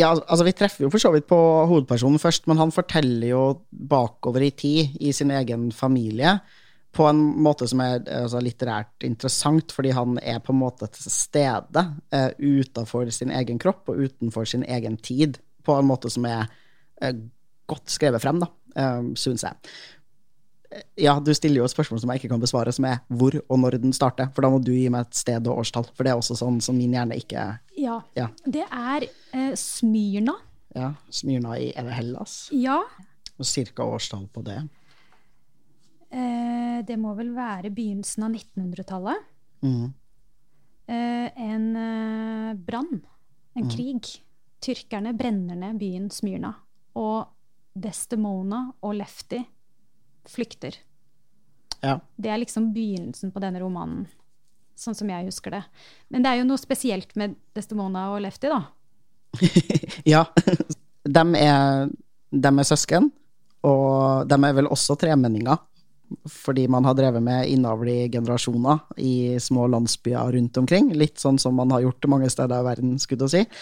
Ja, 0.00 0.14
altså 0.14 0.46
Vi 0.46 0.56
treffer 0.56 0.86
jo 0.86 0.90
for 0.92 1.02
så 1.02 1.12
vidt 1.12 1.28
på 1.28 1.36
hovedpersonen 1.68 2.22
først, 2.22 2.46
men 2.48 2.60
han 2.60 2.72
forteller 2.72 3.32
jo 3.32 3.44
bakover 3.70 4.46
i 4.46 4.50
tid 4.50 4.96
i 5.00 5.12
sin 5.12 5.32
egen 5.34 5.70
familie 5.76 6.38
på 6.96 7.06
en 7.06 7.20
måte 7.42 7.68
som 7.70 7.82
er 7.84 8.00
altså, 8.10 8.40
litterært 8.42 9.06
interessant, 9.06 9.72
fordi 9.74 9.92
han 9.94 10.18
er 10.22 10.40
på 10.42 10.54
en 10.54 10.60
måte 10.62 10.88
til 10.90 11.12
stede 11.14 11.84
uh, 12.14 12.30
utenfor 12.38 13.10
sin 13.14 13.30
egen 13.34 13.60
kropp 13.62 13.92
og 13.92 14.00
utenfor 14.06 14.48
sin 14.48 14.64
egen 14.66 14.98
tid, 14.98 15.38
på 15.62 15.76
en 15.78 15.86
måte 15.86 16.10
som 16.10 16.26
er 16.26 16.48
uh, 17.04 17.14
godt 17.70 17.94
skrevet 17.94 18.22
frem, 18.22 18.42
da, 18.42 18.50
uh, 18.74 19.12
syns 19.14 19.46
jeg. 19.46 19.70
Ja, 21.00 21.16
du 21.18 21.32
stiller 21.34 21.62
jo 21.62 21.66
et 21.66 21.72
spørsmål 21.72 21.98
som 22.02 22.12
jeg 22.12 22.20
ikke 22.20 22.30
kan 22.30 22.42
besvare, 22.42 22.70
som 22.74 22.86
er 22.86 23.00
hvor 23.10 23.34
og 23.40 23.58
når 23.58 23.80
den 23.82 23.94
starter. 23.96 24.28
For 24.34 24.46
da 24.46 24.52
må 24.52 24.60
du 24.62 24.70
gi 24.70 24.86
meg 24.92 25.08
et 25.08 25.18
sted 25.18 25.48
og 25.50 25.64
årstall, 25.64 25.88
for 25.96 26.06
det 26.06 26.12
er 26.12 26.20
også 26.20 26.36
sånn 26.38 26.60
som 26.62 26.78
min 26.78 26.94
hjerne 26.94 27.18
ikke 27.18 27.46
Ja. 27.80 27.98
ja. 28.14 28.28
Det 28.46 28.62
er 28.66 29.08
eh, 29.08 29.54
Smyrna. 29.58 30.36
Ja, 30.76 30.92
Smyrna 31.10 31.56
i 31.58 31.72
Er 31.74 31.88
det 31.88 31.96
Hellas? 31.98 32.36
Ja. 32.54 32.78
Og 33.34 33.48
cirka 33.48 33.82
årstall 33.82 34.28
på 34.30 34.44
det? 34.46 34.60
Eh, 36.10 36.78
det 36.86 36.98
må 37.02 37.16
vel 37.18 37.34
være 37.34 37.74
begynnelsen 37.74 38.28
av 38.28 38.34
1900-tallet. 38.38 39.28
Mm. 39.66 39.86
Eh, 40.86 41.44
en 41.50 41.70
eh, 41.82 42.54
brann. 42.54 43.00
En 43.58 43.66
mm. 43.66 43.72
krig. 43.74 44.16
Tyrkerne 44.62 45.16
brenner 45.18 45.58
ned 45.58 45.82
byen 45.82 46.10
Smyrna. 46.14 46.54
Og 47.00 47.26
Destemona 47.74 48.68
og 48.86 49.00
Lefty 49.00 49.40
flykter. 50.28 50.76
Ja. 51.80 51.98
Det 52.16 52.30
er 52.30 52.40
liksom 52.42 52.72
begynnelsen 52.74 53.32
på 53.32 53.40
denne 53.42 53.62
romanen, 53.62 54.04
sånn 54.78 54.96
som 54.96 55.08
jeg 55.10 55.28
husker 55.28 55.56
det. 55.56 55.62
Men 56.12 56.24
det 56.24 56.32
er 56.32 56.40
jo 56.40 56.50
noe 56.50 56.60
spesielt 56.60 57.14
med 57.20 57.38
Destemona 57.56 58.10
og 58.14 58.20
Lefty, 58.24 58.50
da. 58.52 58.60
ja. 60.14 60.26
De 61.04 61.24
er, 61.40 61.90
de 62.30 62.52
er, 62.52 62.68
søsken, 62.68 63.08
og 63.64 64.28
de 64.28 64.38
er 64.46 64.56
vel 64.60 64.70
også 64.70 64.98
tremenninger. 65.00 65.66
Fordi 66.26 66.64
man 66.66 66.84
har 66.88 66.96
drevet 66.98 67.22
med 67.22 67.46
innavl 67.52 67.88
i 67.88 67.98
generasjoner 68.10 68.80
i 68.98 69.38
små 69.40 69.68
landsbyer 69.70 70.32
rundt 70.34 70.58
omkring. 70.58 70.90
Litt 70.98 71.22
sånn 71.22 71.38
som 71.38 71.54
man 71.54 71.70
har 71.70 71.84
gjort 71.84 72.08
mange 72.10 72.30
steder 72.32 72.64
i 72.64 72.66
verden, 72.66 72.96
skulle 72.98 73.28
jeg 73.30 73.46
si. 73.46 73.60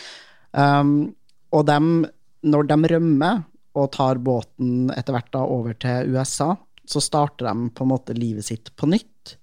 Um, 0.57 1.13
og 1.53 1.67
de, 1.69 2.09
når 2.49 2.71
de 2.71 2.79
rømmer 2.95 3.43
og 3.79 3.93
tar 3.95 4.21
båten 4.23 4.91
etter 4.95 5.15
hvert 5.15 5.31
da 5.35 5.45
over 5.47 5.77
til 5.79 6.15
USA, 6.15 6.55
så 6.89 7.03
starter 7.05 7.51
de 7.51 7.71
på 7.75 7.85
en 7.85 7.93
måte 7.93 8.17
livet 8.17 8.49
sitt 8.49 8.73
på 8.77 8.89
nytt. 8.91 9.37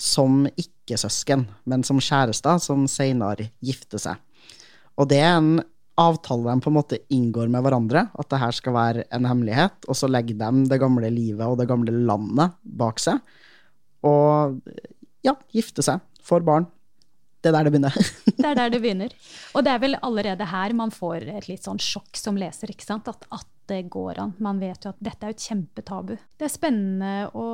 Som 0.00 0.44
ikke-søsken, 0.50 1.46
men 1.70 1.84
som 1.86 2.00
kjærester 2.02 2.58
som 2.62 2.88
senere 2.90 3.50
gifter 3.64 4.00
seg. 4.02 4.18
Og 4.98 5.08
det 5.10 5.20
er 5.22 5.36
en 5.38 5.54
avtale 6.00 6.50
de 6.50 6.62
på 6.62 6.70
en 6.70 6.76
måte 6.76 6.98
inngår 7.14 7.50
med 7.52 7.62
hverandre, 7.62 8.08
at 8.10 8.30
det 8.30 8.40
her 8.42 8.56
skal 8.56 8.74
være 8.74 9.04
en 9.14 9.28
hemmelighet, 9.30 9.86
og 9.86 9.98
så 9.98 10.10
legger 10.10 10.38
de 10.40 10.66
det 10.70 10.80
gamle 10.82 11.10
livet 11.14 11.46
og 11.46 11.60
det 11.60 11.68
gamle 11.70 11.94
landet 12.08 12.56
bak 12.62 12.98
seg. 13.02 13.22
Og 14.04 14.58
ja, 15.24 15.36
gifter 15.54 15.86
seg, 15.86 16.02
får 16.24 16.44
barn. 16.46 16.66
Det 17.44 17.50
er 17.50 17.58
der 17.58 17.68
det 17.68 17.74
begynner. 17.74 17.96
det 18.40 18.46
er 18.48 18.56
der 18.56 18.70
det 18.72 18.80
begynner. 18.80 19.14
Og 19.54 19.64
det 19.64 19.72
er 19.74 19.80
vel 19.82 19.98
allerede 20.00 20.46
her 20.48 20.74
man 20.76 20.92
får 20.94 21.28
et 21.36 21.48
litt 21.50 21.66
sånn 21.66 21.80
sjokk 21.82 22.16
som 22.16 22.38
leser, 22.40 22.72
ikke 22.72 22.86
sant? 22.86 23.10
At, 23.10 23.26
at 23.30 23.48
det 23.70 23.82
går 23.92 24.18
an. 24.20 24.32
Man 24.42 24.60
vet 24.62 24.84
jo 24.84 24.92
at 24.92 25.00
dette 25.02 25.26
er 25.26 25.34
et 25.34 25.44
kjempetabu. 25.44 26.14
Det 26.38 26.46
er 26.46 26.52
spennende 26.52 27.12
å, 27.36 27.48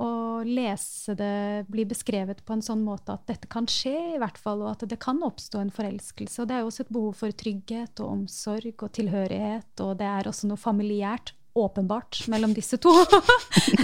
å, 0.00 0.10
lese 0.46 1.14
det 1.18 1.66
bli 1.68 1.84
beskrevet 1.88 2.40
på 2.46 2.56
en 2.56 2.64
sånn 2.64 2.84
måte 2.84 3.14
at 3.16 3.26
dette 3.28 3.50
kan 3.50 3.68
skje, 3.70 4.14
i 4.16 4.20
hvert 4.20 4.40
fall, 4.40 4.64
og 4.64 4.72
at 4.72 4.86
det 4.88 5.00
kan 5.02 5.20
oppstå 5.26 5.60
en 5.60 5.74
forelskelse. 5.74 6.40
Og 6.42 6.48
det 6.48 6.56
er 6.56 6.64
jo 6.64 6.70
også 6.70 6.86
et 6.86 6.94
behov 6.96 7.18
for 7.20 7.40
trygghet 7.44 8.02
og 8.02 8.14
omsorg 8.14 8.86
og 8.86 8.94
tilhørighet, 8.96 9.72
og 9.84 9.98
det 10.00 10.08
er 10.08 10.30
også 10.30 10.50
noe 10.50 10.60
familiært, 10.60 11.34
åpenbart, 11.60 12.22
mellom 12.30 12.54
disse 12.54 12.78
to. 12.80 12.92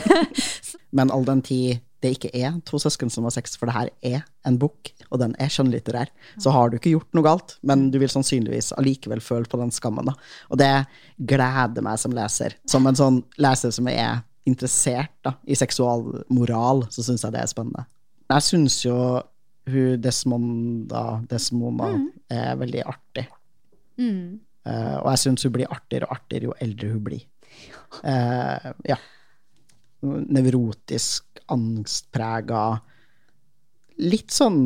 Men 0.97 1.11
all 1.13 1.27
den 1.27 1.43
tid 1.45 1.86
det 2.05 2.13
ikke 2.17 2.31
er 2.37 2.57
to 2.69 2.79
søsken 2.81 3.11
som 3.13 3.25
har 3.27 3.35
sex, 3.35 3.57
for 3.57 3.69
det 3.69 3.77
her 3.77 3.91
er 4.05 4.25
en 4.49 4.59
bok, 4.61 4.91
og 5.09 5.21
den 5.23 5.35
er 5.43 5.51
skjønnlitterær, 5.53 6.11
så 6.43 6.53
har 6.55 6.71
du 6.71 6.77
ikke 6.79 6.93
gjort 6.93 7.17
noe 7.17 7.25
galt, 7.27 7.57
men 7.67 7.89
du 7.93 7.99
vil 8.03 8.13
sannsynligvis 8.13 8.75
allikevel 8.77 9.23
føle 9.25 9.49
på 9.51 9.61
den 9.61 9.73
skammen. 9.75 10.11
Da. 10.11 10.17
Og 10.53 10.61
det 10.61 10.71
gleder 11.17 11.85
meg 11.85 12.01
som 12.03 12.15
leser. 12.17 12.59
Som 12.69 12.89
en 12.89 12.99
sånn 12.99 13.23
leser 13.43 13.73
som 13.75 13.89
er 13.93 14.21
interessert 14.47 15.15
da, 15.27 15.35
i 15.49 15.57
seksualmoral, 15.59 16.85
så 16.95 17.07
syns 17.07 17.25
jeg 17.27 17.35
det 17.35 17.43
er 17.43 17.51
spennende. 17.51 17.87
Jeg 18.31 18.47
syns 18.47 18.79
jo 18.85 18.99
hun 19.67 20.03
Desmonda, 20.03 21.05
Desmona 21.31 21.91
mm. 21.97 22.07
er 22.37 22.61
veldig 22.61 22.85
artig. 22.87 23.27
Mm. 23.99 24.39
Uh, 24.67 24.97
og 25.01 25.11
jeg 25.15 25.25
syns 25.25 25.47
hun 25.47 25.57
blir 25.57 25.73
artigere 25.73 26.07
og 26.07 26.19
artigere 26.21 26.51
jo 26.51 26.57
eldre 26.63 26.93
hun 26.93 27.03
blir. 27.07 27.27
Uh, 28.05 28.75
ja 28.87 28.99
nevrotisk, 30.05 31.25
angstprega 31.53 32.67
Litt 33.97 34.29
sånn 34.35 34.59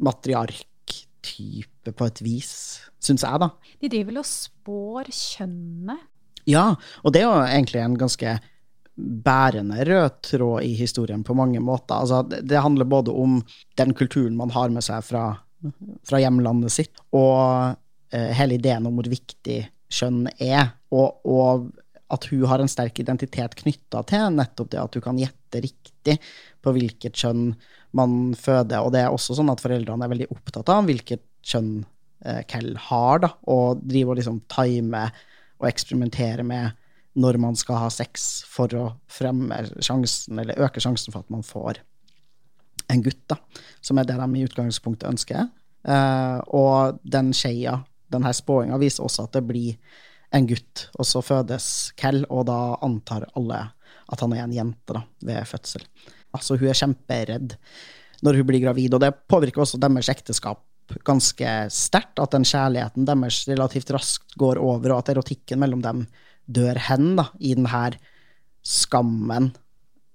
matriark-type 0.00 1.92
på 1.92 2.06
et 2.08 2.20
vis, 2.24 2.52
syns 2.96 3.26
jeg, 3.26 3.40
da. 3.42 3.50
De 3.76 3.90
driver 3.92 4.08
vel 4.08 4.20
og 4.22 4.28
spår 4.30 5.10
kjønnet? 5.12 6.06
Ja, 6.48 6.70
og 7.04 7.12
det 7.12 7.20
er 7.20 7.26
jo 7.26 7.42
egentlig 7.44 7.82
en 7.82 7.98
ganske 8.00 8.38
bærende 9.00 9.84
rød 9.84 10.16
tråd 10.24 10.64
i 10.64 10.72
historien 10.78 11.22
på 11.24 11.36
mange 11.36 11.60
måter. 11.60 12.00
Altså, 12.00 12.22
det 12.24 12.64
handler 12.64 12.88
både 12.88 13.12
om 13.12 13.40
den 13.76 13.94
kulturen 13.96 14.36
man 14.36 14.52
har 14.56 14.72
med 14.72 14.84
seg 14.84 15.04
fra, 15.04 15.24
fra 16.08 16.20
hjemlandet 16.20 16.74
sitt, 16.74 17.04
og 17.16 17.76
eh, 18.12 18.32
hele 18.36 18.56
ideen 18.56 18.88
om 18.88 18.98
hvor 18.98 19.12
viktig 19.12 19.62
kjønn 19.90 20.26
er, 20.38 20.72
og, 20.94 21.20
og 21.28 21.70
at 22.10 22.26
hun 22.30 22.46
har 22.50 22.62
en 22.62 22.70
sterk 22.70 22.98
identitet 23.02 23.54
knytta 23.62 24.02
til 24.10 24.34
nettopp 24.34 24.72
det 24.72 24.80
at 24.82 24.94
du 24.96 25.00
kan 25.04 25.18
gjette 25.20 25.62
riktig 25.62 26.16
på 26.62 26.74
hvilket 26.74 27.16
kjønn 27.22 27.52
man 27.96 28.34
føder. 28.38 28.82
Og 28.82 28.92
det 28.94 29.04
er 29.04 29.14
også 29.14 29.36
sånn 29.38 29.52
at 29.52 29.62
foreldrene 29.62 30.06
er 30.06 30.12
veldig 30.12 30.30
opptatt 30.34 30.72
av 30.72 30.86
hvilket 30.88 31.22
kjønn 31.46 31.72
eh, 32.26 32.42
har, 32.90 33.22
da, 33.22 33.32
og 33.50 33.82
driver 33.86 34.14
og 34.14 34.20
liksom 34.20 34.42
timer 34.50 35.14
og 35.60 35.68
eksperimenterer 35.70 36.46
med 36.46 36.76
når 37.20 37.40
man 37.42 37.56
skal 37.58 37.80
ha 37.82 37.88
sex 37.92 38.42
for 38.48 38.72
å 38.78 38.84
fremme 39.10 39.64
sjansen, 39.82 40.38
eller 40.38 40.60
øke 40.62 40.82
sjansen 40.82 41.12
for 41.12 41.24
at 41.24 41.32
man 41.32 41.42
får 41.46 41.80
en 42.90 43.02
gutt, 43.02 43.22
da, 43.30 43.38
som 43.82 43.98
er 43.98 44.06
det 44.08 44.18
de 44.18 44.28
i 44.38 44.44
utgangspunktet 44.46 45.10
ønsker. 45.10 45.48
Eh, 45.86 46.38
og 46.56 47.00
den 47.06 47.32
skeia, 47.36 47.80
denne 48.10 48.32
spåinga, 48.34 48.78
viser 48.82 49.06
også 49.06 49.26
at 49.26 49.36
det 49.38 49.44
blir 49.46 49.98
en 50.34 50.46
gutt, 50.46 50.88
og 50.98 51.06
så 51.08 51.22
fødes 51.24 51.66
Kell, 51.98 52.24
og 52.30 52.46
da 52.50 52.58
antar 52.86 53.28
alle 53.38 53.64
at 54.10 54.22
han 54.24 54.34
er 54.34 54.44
en 54.44 54.54
jente 54.54 54.94
da, 54.96 55.04
ved 55.26 55.46
fødsel. 55.46 55.84
Altså, 56.34 56.56
hun 56.58 56.70
er 56.70 56.78
kjemperedd 56.78 57.54
når 58.24 58.40
hun 58.40 58.48
blir 58.48 58.62
gravid, 58.62 58.94
og 58.94 59.02
det 59.02 59.14
påvirker 59.30 59.64
også 59.64 59.80
deres 59.80 60.10
ekteskap 60.12 60.62
ganske 61.06 61.50
sterkt, 61.70 62.18
at 62.18 62.34
den 62.34 62.46
kjærligheten 62.46 63.06
deres 63.06 63.44
relativt 63.48 63.92
raskt 63.94 64.34
går 64.40 64.58
over, 64.58 64.92
og 64.92 65.02
at 65.02 65.12
erotikken 65.14 65.60
mellom 65.62 65.82
dem 65.84 66.04
dør 66.50 66.78
hen 66.88 67.14
da, 67.18 67.28
i 67.38 67.54
den 67.54 67.70
her 67.70 67.96
skammen 68.66 69.52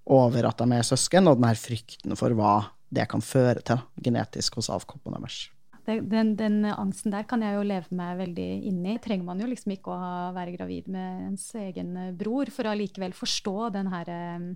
over 0.06 0.50
at 0.50 0.60
de 0.62 0.78
er 0.78 0.86
søsken, 0.86 1.28
og 1.32 1.40
den 1.40 1.48
her 1.50 1.60
frykten 1.60 2.20
for 2.20 2.36
hva 2.38 2.56
det 2.94 3.08
kan 3.12 3.24
føre 3.24 3.64
til 3.66 3.82
genetisk 4.04 4.60
hos 4.60 4.70
avkoppene 4.72 5.20
deres. 5.24 5.46
Den, 5.86 6.34
den, 6.38 6.64
angsten 6.66 7.14
der 7.14 7.28
kan 7.30 7.44
jeg 7.46 7.58
jo 7.58 7.66
leve 7.68 7.96
meg 7.98 8.18
veldig 8.24 8.48
inn 8.70 8.86
i. 8.90 8.98
Trenger 9.02 9.28
man 9.28 9.42
jo 9.42 9.50
liksom 9.50 9.76
ikke 9.76 9.94
å 9.94 9.98
ha, 10.02 10.14
være 10.36 10.56
gravid 10.56 10.88
med 10.92 11.28
ens 11.30 11.48
egen 11.62 11.92
eh, 12.02 12.14
bror 12.18 12.50
for 12.54 12.66
å 12.66 12.74
allikevel 12.74 13.14
forstå 13.14 13.58
den 13.76 13.92
her 13.94 14.10
um, 14.40 14.48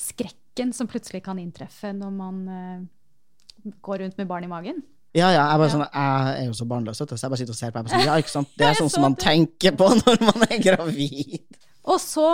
skrekken 0.00 0.74
som 0.76 0.90
plutselig 0.90 1.22
kan 1.24 1.40
inntreffe 1.40 1.94
når 1.96 2.12
man 2.12 2.42
uh, 2.50 3.72
går 3.80 4.04
rundt 4.04 4.20
med 4.20 4.28
barn 4.28 4.44
i 4.44 4.52
magen. 4.52 4.82
Ja, 5.14 5.28
ja, 5.30 5.44
jeg, 5.46 5.70
sånn, 5.70 5.84
jeg 5.86 6.38
er 6.40 6.48
jo 6.48 6.56
så 6.58 6.66
barnløs, 6.66 6.98
så 6.98 7.06
jeg 7.06 7.30
bare 7.30 7.38
sitter 7.38 7.54
og 7.54 7.58
ser 7.58 7.70
på 7.70 7.84
det. 7.84 7.92
Sånn, 7.92 8.02
ja, 8.08 8.16
ikke 8.18 8.32
sant? 8.32 8.50
Det 8.58 8.66
er 8.66 8.80
sånn 8.80 8.90
som 8.90 9.06
man 9.06 9.14
tenker 9.18 9.76
på 9.78 9.88
når 10.02 10.24
man 10.26 10.44
er 10.48 10.58
gravid. 10.58 11.60
Og 11.86 12.00
så 12.02 12.28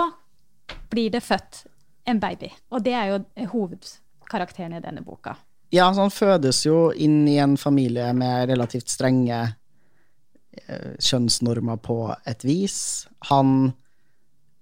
blir 0.89 1.13
det 1.13 1.21
født 1.23 1.63
en 2.09 2.19
baby. 2.19 2.49
Og 2.73 2.83
det 2.83 2.95
er 2.97 3.13
jo 3.13 3.47
hovedkarakteren 3.53 4.75
i 4.79 4.83
denne 4.83 5.05
boka. 5.05 5.35
Ja, 5.71 5.87
så 5.93 6.03
han 6.03 6.11
fødes 6.11 6.65
jo 6.65 6.89
inn 6.91 7.23
i 7.31 7.37
en 7.39 7.55
familie 7.57 8.09
med 8.13 8.49
relativt 8.51 8.91
strenge 8.91 9.37
eh, 10.67 10.89
kjønnsnormer 10.99 11.79
på 11.79 11.95
et 12.27 12.43
vis. 12.43 13.07
Han 13.31 13.71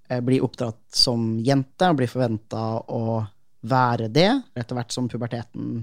eh, 0.09 0.21
blir 0.21 0.45
oppdratt 0.45 0.83
som 0.93 1.39
jente 1.41 1.89
og 1.89 1.97
blir 1.97 2.11
forventa 2.11 2.61
å 2.85 3.23
være 3.65 4.11
det, 4.13 4.29
etter 4.53 4.77
hvert 4.77 4.93
som 4.93 5.09
puberteten 5.09 5.81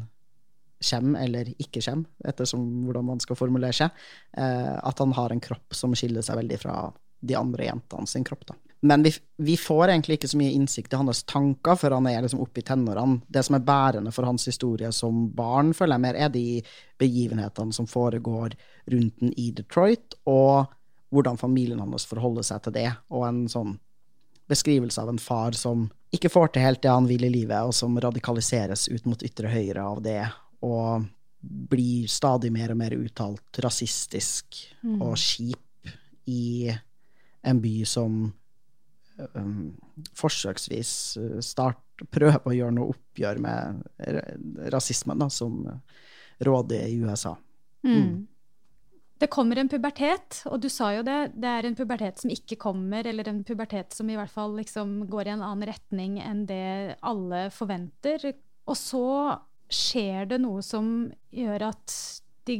kommer 0.86 1.24
eller 1.24 1.50
ikke 1.58 1.82
kommer, 1.82 2.06
ettersom 2.28 2.62
hvordan 2.86 3.10
man 3.10 3.24
skal 3.24 3.38
formulere 3.40 3.74
seg. 3.74 4.06
Eh, 4.38 4.76
at 4.78 5.02
han 5.02 5.16
har 5.18 5.34
en 5.34 5.42
kropp 5.42 5.74
som 5.74 5.96
skiller 5.98 6.22
seg 6.22 6.38
veldig 6.38 6.60
fra 6.62 6.78
de 7.26 7.34
andre 7.34 7.66
jentene 7.66 8.06
sin 8.06 8.24
kropp. 8.24 8.46
da. 8.46 8.54
Men 8.86 9.02
vi, 9.02 9.12
vi, 9.36 9.56
får 9.56 9.88
egentlig 9.88 10.18
ikke 10.18 10.30
så 10.30 10.38
mye 10.40 10.54
innsikt 10.56 10.92
i 10.92 11.00
hans 11.00 11.22
tanker 11.28 11.78
før 11.80 11.96
han 11.98 12.08
er 12.10 12.22
liksom 12.24 12.42
oppe 12.44 12.60
i 12.60 12.66
tenårene. 12.66 13.20
Det 13.28 13.42
som 13.46 13.58
er 13.58 13.64
bærende 13.66 14.12
for 14.14 14.28
hans 14.28 14.46
historie 14.48 14.90
som 14.94 15.26
barn, 15.36 15.72
føler 15.76 15.96
jeg 15.96 16.04
mer, 16.06 16.18
er 16.18 16.32
de 16.34 16.62
begivenhetene 17.00 17.76
som 17.76 17.88
foregår 17.90 18.56
rundt 18.92 19.20
den 19.22 19.34
i 19.36 19.50
Detroit, 19.56 20.18
og 20.28 20.72
hvordan 21.14 21.38
familien 21.40 21.80
hans 21.82 22.08
forholder 22.08 22.46
seg 22.46 22.64
til 22.64 22.76
det, 22.76 22.88
og 23.14 23.26
en 23.28 23.44
sånn 23.50 23.76
beskrivelse 24.50 25.02
av 25.02 25.10
en 25.10 25.18
far 25.18 25.56
som 25.58 25.88
ikke 26.14 26.30
får 26.30 26.54
til 26.54 26.62
helt 26.62 26.82
det 26.84 26.92
han 26.92 27.08
vil 27.10 27.26
i 27.26 27.32
livet, 27.32 27.66
og 27.66 27.74
som 27.74 27.98
radikaliseres 28.00 28.86
ut 28.92 29.06
mot 29.10 29.22
ytre 29.26 29.50
høyre 29.50 29.82
av 29.82 30.02
det, 30.04 30.22
og 30.66 31.06
blir 31.40 32.08
stadig 32.10 32.50
mer 32.54 32.72
og 32.74 32.80
mer 32.80 32.94
uttalt 32.96 33.60
rasistisk 33.62 34.58
mm. 34.82 34.98
og 35.02 35.14
kjip 35.20 35.92
i 36.30 36.72
en 37.46 37.60
by 37.62 37.76
som 37.86 38.32
forsøksvis 40.16 40.92
uh, 41.20 41.40
start, 41.44 41.82
prøve 42.12 42.42
å 42.44 42.54
gjøre 42.54 42.76
noe 42.76 42.92
oppgjør 42.92 43.38
med 43.40 43.84
rasismen 44.72 45.22
da, 45.22 45.30
som 45.32 45.62
råder 46.44 46.88
i 46.90 46.98
USA. 47.00 47.32
Mm. 47.86 47.96
Mm. 47.96 48.26
Det 49.18 49.30
kommer 49.32 49.56
en 49.56 49.68
pubertet, 49.68 50.42
og 50.44 50.60
du 50.60 50.68
sa 50.68 50.90
jo 50.92 51.04
det. 51.06 51.30
Det 51.40 51.48
er 51.48 51.64
en 51.64 51.76
pubertet 51.78 52.20
som 52.20 52.32
ikke 52.32 52.58
kommer, 52.60 53.06
eller 53.08 53.30
en 53.30 53.40
pubertet 53.48 53.96
som 53.96 54.10
i 54.12 54.16
hvert 54.18 54.32
fall 54.32 54.58
liksom 54.58 55.06
går 55.08 55.30
i 55.30 55.32
en 55.32 55.44
annen 55.44 55.64
retning 55.70 56.18
enn 56.20 56.44
det 56.50 56.98
alle 57.00 57.46
forventer. 57.54 58.28
Og 58.68 58.76
så 58.76 59.06
skjer 59.72 60.28
det 60.28 60.40
noe 60.44 60.60
som 60.62 61.08
gjør 61.32 61.70
at 61.70 61.96
de 62.46 62.58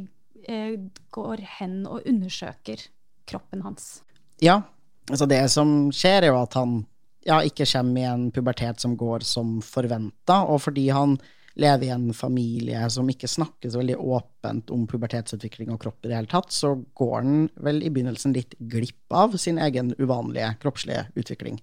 eh, 0.49 0.79
går 1.13 1.45
hen 1.59 1.83
og 1.91 2.09
undersøker 2.09 2.89
kroppen 3.29 3.67
hans. 3.67 4.01
Ja, 4.41 4.63
altså 5.11 5.29
det 5.31 5.43
som 5.53 5.73
skjer, 5.95 6.27
er 6.27 6.33
jo 6.33 6.43
at 6.43 6.57
han 6.59 6.81
ja, 7.27 7.41
ikke 7.43 7.67
kommer 7.69 8.01
i 8.03 8.09
en 8.09 8.29
pubertet 8.35 8.83
som 8.83 8.95
går 8.99 9.27
som 9.27 9.59
forventa, 9.65 10.43
og 10.47 10.63
fordi 10.67 10.89
han 10.95 11.17
lever 11.57 11.89
i 11.89 11.93
en 11.95 12.11
familie 12.15 12.83
som 12.93 13.09
ikke 13.09 13.29
snakker 13.31 13.73
så 13.73 13.81
veldig 13.81 13.97
åpent 13.97 14.71
om 14.75 14.85
pubertetsutvikling 14.89 15.71
og 15.73 15.81
kropp 15.83 16.05
i 16.05 16.11
det 16.11 16.19
hele 16.19 16.31
tatt, 16.31 16.53
så 16.53 16.75
går 16.77 17.15
han 17.17 17.47
vel 17.65 17.81
i 17.81 17.91
begynnelsen 17.93 18.37
litt 18.37 18.53
glipp 18.61 19.15
av 19.17 19.39
sin 19.41 19.59
egen 19.63 19.95
uvanlige 19.97 20.53
kroppslige 20.61 21.07
utvikling. 21.17 21.63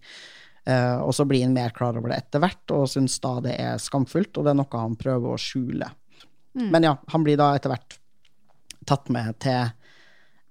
Uh, 0.65 1.03
og 1.03 1.11
så 1.13 1.27
blir 1.27 1.43
han 1.43 1.53
mer 1.53 1.75
klar 1.75 1.97
over 1.99 2.09
det 2.09 2.23
etter 2.23 2.41
hvert, 2.41 2.63
og 2.73 2.89
syns 2.89 3.19
da 3.21 3.35
det 3.45 3.57
er 3.59 3.81
skamfullt, 3.81 4.33
og 4.33 4.47
det 4.47 4.53
er 4.53 4.59
noe 4.63 4.81
han 4.81 4.97
prøver 4.97 5.35
å 5.35 5.41
skjule. 5.41 5.91
Mm. 6.57 6.69
Men 6.73 6.89
ja, 6.89 6.95
han 7.13 7.25
blir 7.25 7.37
da 7.37 7.51
etter 7.53 7.73
hvert 7.73 7.99
tatt 8.89 9.11
med 9.13 9.37
til 9.43 9.69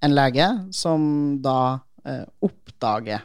en 0.02 0.14
lege, 0.14 0.48
som 0.74 1.02
da 1.42 1.80
uh, 2.08 2.24
oppdager 2.44 3.24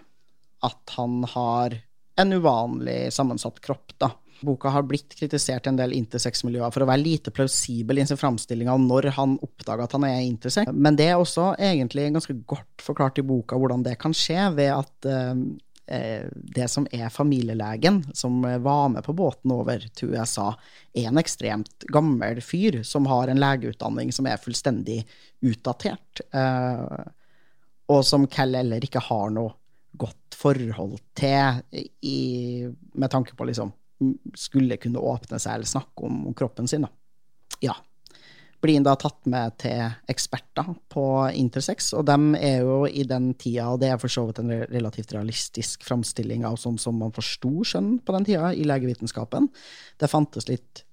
at 0.67 0.95
han 0.97 1.21
har 1.33 1.77
en 2.17 2.33
uvanlig 2.33 3.13
sammensatt 3.13 3.61
kropp, 3.61 3.93
da. 3.97 4.11
Boka 4.41 4.69
har 4.69 4.85
blitt 4.85 5.15
kritisert 5.17 5.65
i 5.65 5.71
en 5.71 5.79
del 5.79 5.93
intersex-miljøer 5.97 6.73
for 6.73 6.85
å 6.85 6.89
være 6.89 7.01
lite 7.01 7.33
plausibel 7.33 7.97
i 7.97 8.05
sin 8.05 8.19
framstilling 8.19 8.69
av 8.69 8.81
når 8.81 9.09
han 9.15 9.37
oppdager 9.41 9.85
at 9.85 9.95
han 9.97 10.05
er 10.05 10.19
intersex. 10.25 10.69
Men 10.73 10.97
det 10.97 11.07
er 11.09 11.17
også 11.17 11.55
egentlig 11.57 12.11
ganske 12.13 12.35
godt 12.45 12.85
forklart 12.85 13.21
i 13.21 13.25
boka 13.25 13.57
hvordan 13.57 13.85
det 13.85 13.97
kan 14.01 14.13
skje, 14.17 14.37
ved 14.57 14.73
at 14.75 15.09
eh, 15.09 16.27
det 16.33 16.67
som 16.69 16.85
er 16.93 17.09
familielegen 17.13 18.03
som 18.13 18.41
var 18.43 18.89
med 18.93 19.05
på 19.05 19.15
båten 19.17 19.53
over 19.55 19.85
til 19.97 20.13
USA, 20.13 20.51
er 20.93 21.09
en 21.09 21.21
ekstremt 21.21 21.87
gammel 21.93 22.41
fyr 22.45 22.83
som 22.85 23.09
har 23.09 23.31
en 23.31 23.41
legeutdanning 23.41 24.13
som 24.13 24.29
er 24.29 24.41
fullstendig 24.41 25.01
utdatert, 25.45 26.21
uh, 26.35 27.05
og 27.87 28.03
som 28.05 28.27
Cal 28.31 28.55
heller 28.57 28.83
ikke 28.83 29.03
har 29.07 29.31
noe 29.33 29.55
godt 29.97 30.37
forhold 30.37 30.99
til 31.17 31.83
i, 32.05 32.67
med 32.93 33.11
tanke 33.11 33.35
på 33.35 33.47
liksom 33.47 33.73
skulle 34.37 34.77
kunne 34.81 35.01
åpne 35.01 35.39
seg 35.41 35.57
eller 35.57 35.69
snakke 35.69 36.05
om, 36.05 36.25
kroppen 36.37 36.69
sin. 36.69 36.85
Da. 36.85 36.91
Ja. 37.65 37.75
Blir 38.61 38.81
da 38.85 38.95
tatt 38.97 39.27
med 39.29 39.53
til 39.61 39.83
eksperter 40.09 40.71
på 40.89 41.03
intersex, 41.37 41.91
og 41.97 42.07
de 42.09 42.39
er 42.41 42.63
jo 42.65 42.79
i 42.89 43.05
den 43.09 43.31
tida, 43.37 43.67
og 43.69 43.81
det 43.81 43.91
er 43.93 44.01
for 44.01 44.13
så 44.13 44.25
vidt 44.27 44.41
en 44.41 44.53
relativt 44.69 45.13
realistisk 45.13 45.85
framstilling 45.85 46.45
av 46.47 46.57
sånn 46.61 46.79
som 46.81 46.97
man 46.97 47.13
forsto 47.13 47.51
skjønn 47.69 47.99
på 48.05 48.17
den 48.17 48.25
tida 48.29 48.51
i 48.53 48.65
legevitenskapen. 48.65 49.49
Det 50.01 50.09
fantes 50.09 50.49
litt 50.49 50.83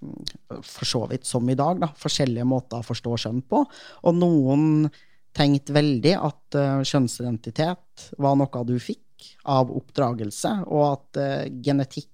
mm, 0.00 0.64
for 0.64 0.88
så 0.88 1.04
vidt 1.12 1.28
som 1.28 1.48
i 1.48 1.58
dag, 1.60 1.80
da, 1.84 1.92
forskjellige 2.00 2.48
måter 2.48 2.80
å 2.80 2.88
forstå 2.88 3.20
skjønn 3.24 3.44
på. 3.52 3.66
Og 4.08 4.16
noen 4.16 4.88
tenkte 5.36 5.74
veldig 5.74 6.14
at 6.18 6.58
uh, 6.58 6.80
kjønnsidentitet 6.86 8.10
var 8.20 8.38
noe 8.38 8.64
du 8.66 8.76
fikk 8.82 9.34
av 9.52 9.70
oppdragelse, 9.72 10.52
og 10.66 10.84
at 10.88 11.20
uh, 11.20 11.44
genetikk 11.62 12.08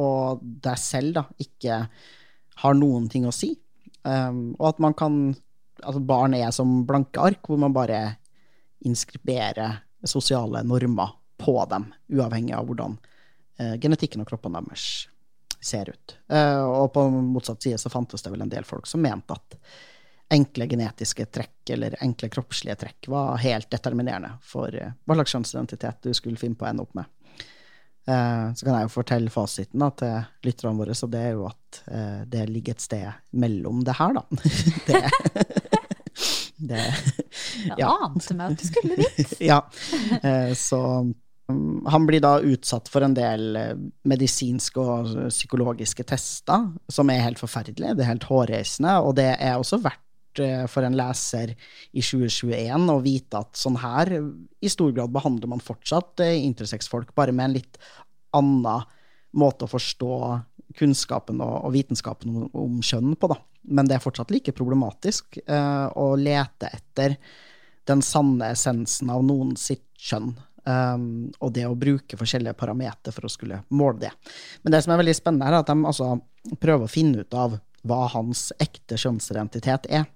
og 0.00 0.42
deg 0.42 0.80
selv 0.80 1.14
da, 1.20 1.24
ikke 1.38 1.84
har 2.64 2.76
noen 2.78 3.06
ting 3.10 3.28
å 3.28 3.34
si. 3.34 3.52
Um, 4.02 4.52
og 4.58 4.74
at 4.74 4.84
man 4.84 4.96
kan 4.98 5.18
Altså 5.84 5.98
barn 6.06 6.32
er 6.38 6.52
som 6.54 6.84
blanke 6.86 7.20
ark, 7.20 7.48
hvor 7.50 7.58
man 7.60 7.72
bare 7.74 7.98
inskriberer 8.86 9.80
sosiale 10.06 10.62
normer 10.64 11.10
på 11.36 11.54
dem, 11.68 11.88
uavhengig 12.14 12.54
av 12.56 12.68
hvordan 12.68 12.94
uh, 12.94 13.74
genetikken 13.82 14.22
og 14.22 14.30
kroppen 14.30 14.54
deres 14.54 14.84
ser 15.60 15.90
ut. 15.90 16.14
Og 16.30 16.86
på 16.94 17.02
motsatt 17.10 17.66
side 17.66 17.80
så 17.82 17.90
fantes 17.92 18.22
det 18.22 18.32
vel 18.32 18.46
en 18.46 18.52
del 18.52 18.64
folk 18.68 18.86
som 18.88 19.02
mente 19.02 19.34
at 19.34 19.58
enkle 20.32 20.66
genetiske 20.70 21.26
trekk 21.28 21.74
eller 21.74 21.98
enkle 22.02 22.30
kroppslige 22.32 22.78
trekk 22.80 23.10
var 23.12 23.36
helt 23.42 23.68
determinerende 23.70 24.32
for 24.42 24.72
uh, 24.72 24.94
hva 25.04 25.18
slags 25.18 25.36
kjønnsidentitet 25.36 26.08
du 26.08 26.16
skulle 26.16 26.40
finne 26.40 26.56
på 26.58 26.66
å 26.66 26.70
ende 26.70 26.86
opp 26.86 26.96
med. 26.96 27.10
Eh, 28.06 28.54
så 28.54 28.66
kan 28.66 28.74
jeg 28.76 28.84
jo 28.84 28.92
fortelle 28.92 29.32
fasiten 29.32 29.80
da, 29.80 29.88
til 29.96 30.26
lytterne 30.44 30.76
våre, 30.76 30.94
så 30.96 31.08
det 31.08 31.22
er 31.24 31.30
jo 31.38 31.46
at 31.48 31.78
eh, 31.88 32.20
det 32.28 32.42
ligger 32.50 32.76
et 32.76 32.84
sted 32.84 33.08
mellom 33.40 33.80
det 33.86 33.94
her, 33.96 34.18
da. 34.18 34.24
det, 36.68 36.68
det 36.68 36.82
Jeg 37.78 37.88
ante 37.88 38.36
meg 38.36 38.52
at 38.52 38.60
du 38.60 38.66
skulle 38.68 38.98
dit. 39.00 39.32
ja. 39.50 39.62
Eh, 40.20 40.52
så 40.58 40.80
um, 41.48 41.80
han 41.88 42.08
blir 42.08 42.20
da 42.24 42.36
utsatt 42.44 42.92
for 42.92 43.00
en 43.06 43.16
del 43.16 43.56
medisinske 44.04 44.84
og 44.84 45.32
psykologiske 45.32 46.04
tester, 46.12 46.68
som 46.92 47.08
er 47.08 47.24
helt 47.24 47.40
forferdelige. 47.40 47.96
Det 47.96 48.04
er 48.04 48.12
helt 48.12 48.28
hårreisende, 48.28 48.98
og 49.00 49.16
det 49.16 49.30
er 49.32 49.56
også 49.56 49.80
verdt 49.80 50.03
for 50.70 50.86
en 50.86 50.96
leser 50.98 51.52
i 51.92 52.02
2021 52.02 52.88
å 52.92 52.98
vite 53.04 53.40
at 53.40 53.58
sånn 53.58 53.78
her 53.82 54.10
i 54.14 54.70
stor 54.72 54.92
grad 54.96 55.12
behandler 55.14 55.50
man 55.52 55.62
fortsatt 55.62 56.24
intersex-folk, 56.24 57.14
bare 57.14 57.34
med 57.34 57.50
en 57.50 57.56
litt 57.58 57.78
annen 58.34 58.84
måte 59.34 59.66
å 59.66 59.70
forstå 59.70 60.14
kunnskapen 60.78 61.42
og, 61.44 61.70
vitenskapen 61.74 62.48
om, 62.52 62.80
kjønn 62.82 63.14
på, 63.18 63.30
da. 63.30 63.38
Men 63.74 63.88
det 63.88 63.96
er 63.96 64.04
fortsatt 64.04 64.32
like 64.34 64.52
problematisk 64.56 65.38
uh, 65.48 65.88
å 65.96 66.14
lete 66.20 66.70
etter 66.74 67.16
den 67.88 68.02
sanne 68.04 68.50
essensen 68.54 69.12
av 69.12 69.24
noen 69.24 69.54
sitt 69.60 69.86
kjønn. 70.00 70.34
Um, 70.64 71.06
og 71.44 71.52
det 71.52 71.66
å 71.68 71.76
bruke 71.76 72.16
forskjellige 72.16 72.56
parametere 72.56 73.12
for 73.12 73.28
å 73.28 73.32
skulle 73.32 73.60
måle 73.76 74.06
det. 74.06 74.12
Men 74.64 74.74
det 74.74 74.80
som 74.84 74.94
er 74.94 75.02
veldig 75.02 75.16
spennende, 75.16 75.50
er 75.50 75.58
at 75.60 75.68
de 75.68 75.76
altså 75.84 76.14
prøver 76.60 76.86
å 76.86 76.92
finne 76.92 77.24
ut 77.24 77.36
av 77.36 77.58
hva 77.88 78.06
hans 78.14 78.48
ekte 78.62 78.98
kjønnsidentitet 79.00 79.88
er. 79.92 80.06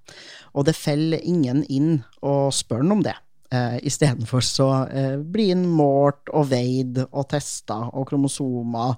Og 0.57 0.67
det 0.69 0.77
faller 0.79 1.25
ingen 1.25 1.65
inn 1.69 1.99
og 2.25 2.53
spør 2.57 2.85
han 2.85 2.99
om 2.99 3.05
det. 3.05 3.15
Eh, 3.53 3.79
Istedenfor 3.89 4.45
så 4.45 4.69
eh, 4.87 5.17
blir 5.19 5.55
han 5.55 5.65
målt 5.69 6.33
og 6.37 6.51
veid 6.51 7.01
og 7.09 7.29
testa, 7.33 7.81
og 7.93 8.09
kromosomer 8.11 8.97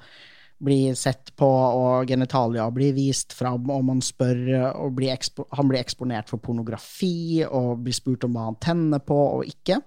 blir 0.61 0.97
sett 0.99 1.31
på, 1.41 1.47
og 1.49 2.09
genitalia 2.11 2.67
blir 2.75 2.93
vist 2.97 3.33
fram, 3.33 3.71
og 3.73 3.85
man 3.89 4.03
spør 4.05 4.43
og 4.75 4.93
blir 4.99 5.17
Han 5.57 5.71
blir 5.71 5.81
eksponert 5.81 6.29
for 6.29 6.39
pornografi 6.39 7.45
og 7.47 7.81
blir 7.87 7.97
spurt 7.97 8.27
om 8.29 8.37
hva 8.37 8.51
han 8.51 8.61
tenner 8.61 9.01
på 9.01 9.17
og 9.17 9.47
ikke. 9.49 9.81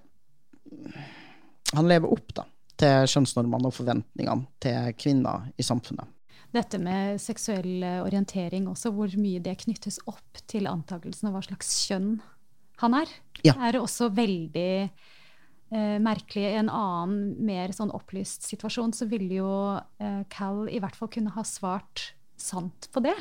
Han 1.74 1.88
lever 1.88 2.10
opp 2.10 2.34
da, 2.34 2.48
til 2.76 3.06
kjønnsnormene 3.06 3.70
og 3.70 3.76
forventningene 3.76 4.50
til 4.62 4.90
kvinner 4.98 5.46
i 5.56 5.62
samfunnet 5.62 6.13
dette 6.54 6.78
med 6.82 7.20
seksuell 7.22 7.82
orientering 8.04 8.68
også, 8.70 8.92
hvor 8.94 9.12
mye 9.20 9.42
det 9.42 9.58
knyttes 9.64 10.00
opp 10.10 10.40
til 10.50 10.68
antakelsen 10.70 11.28
av 11.28 11.36
hva 11.36 11.44
slags 11.46 11.74
kjønn 11.88 12.16
han 12.82 12.96
er, 12.98 13.10
ja. 13.46 13.54
er 13.68 13.78
også 13.78 14.08
veldig 14.14 14.70
eh, 14.84 15.96
merkelig. 16.02 16.48
I 16.48 16.58
en 16.62 16.72
annen, 16.72 17.34
mer 17.46 17.74
sånn 17.76 17.92
opplyst 17.94 18.46
situasjon 18.48 18.94
så 18.96 19.08
ville 19.10 19.40
jo 19.40 19.52
eh, 20.02 20.22
Cal 20.32 20.66
i 20.68 20.80
hvert 20.82 20.98
fall 20.98 21.12
kunne 21.12 21.34
ha 21.36 21.46
svart 21.46 22.10
sant 22.40 22.90
på 22.94 23.04
det. 23.04 23.14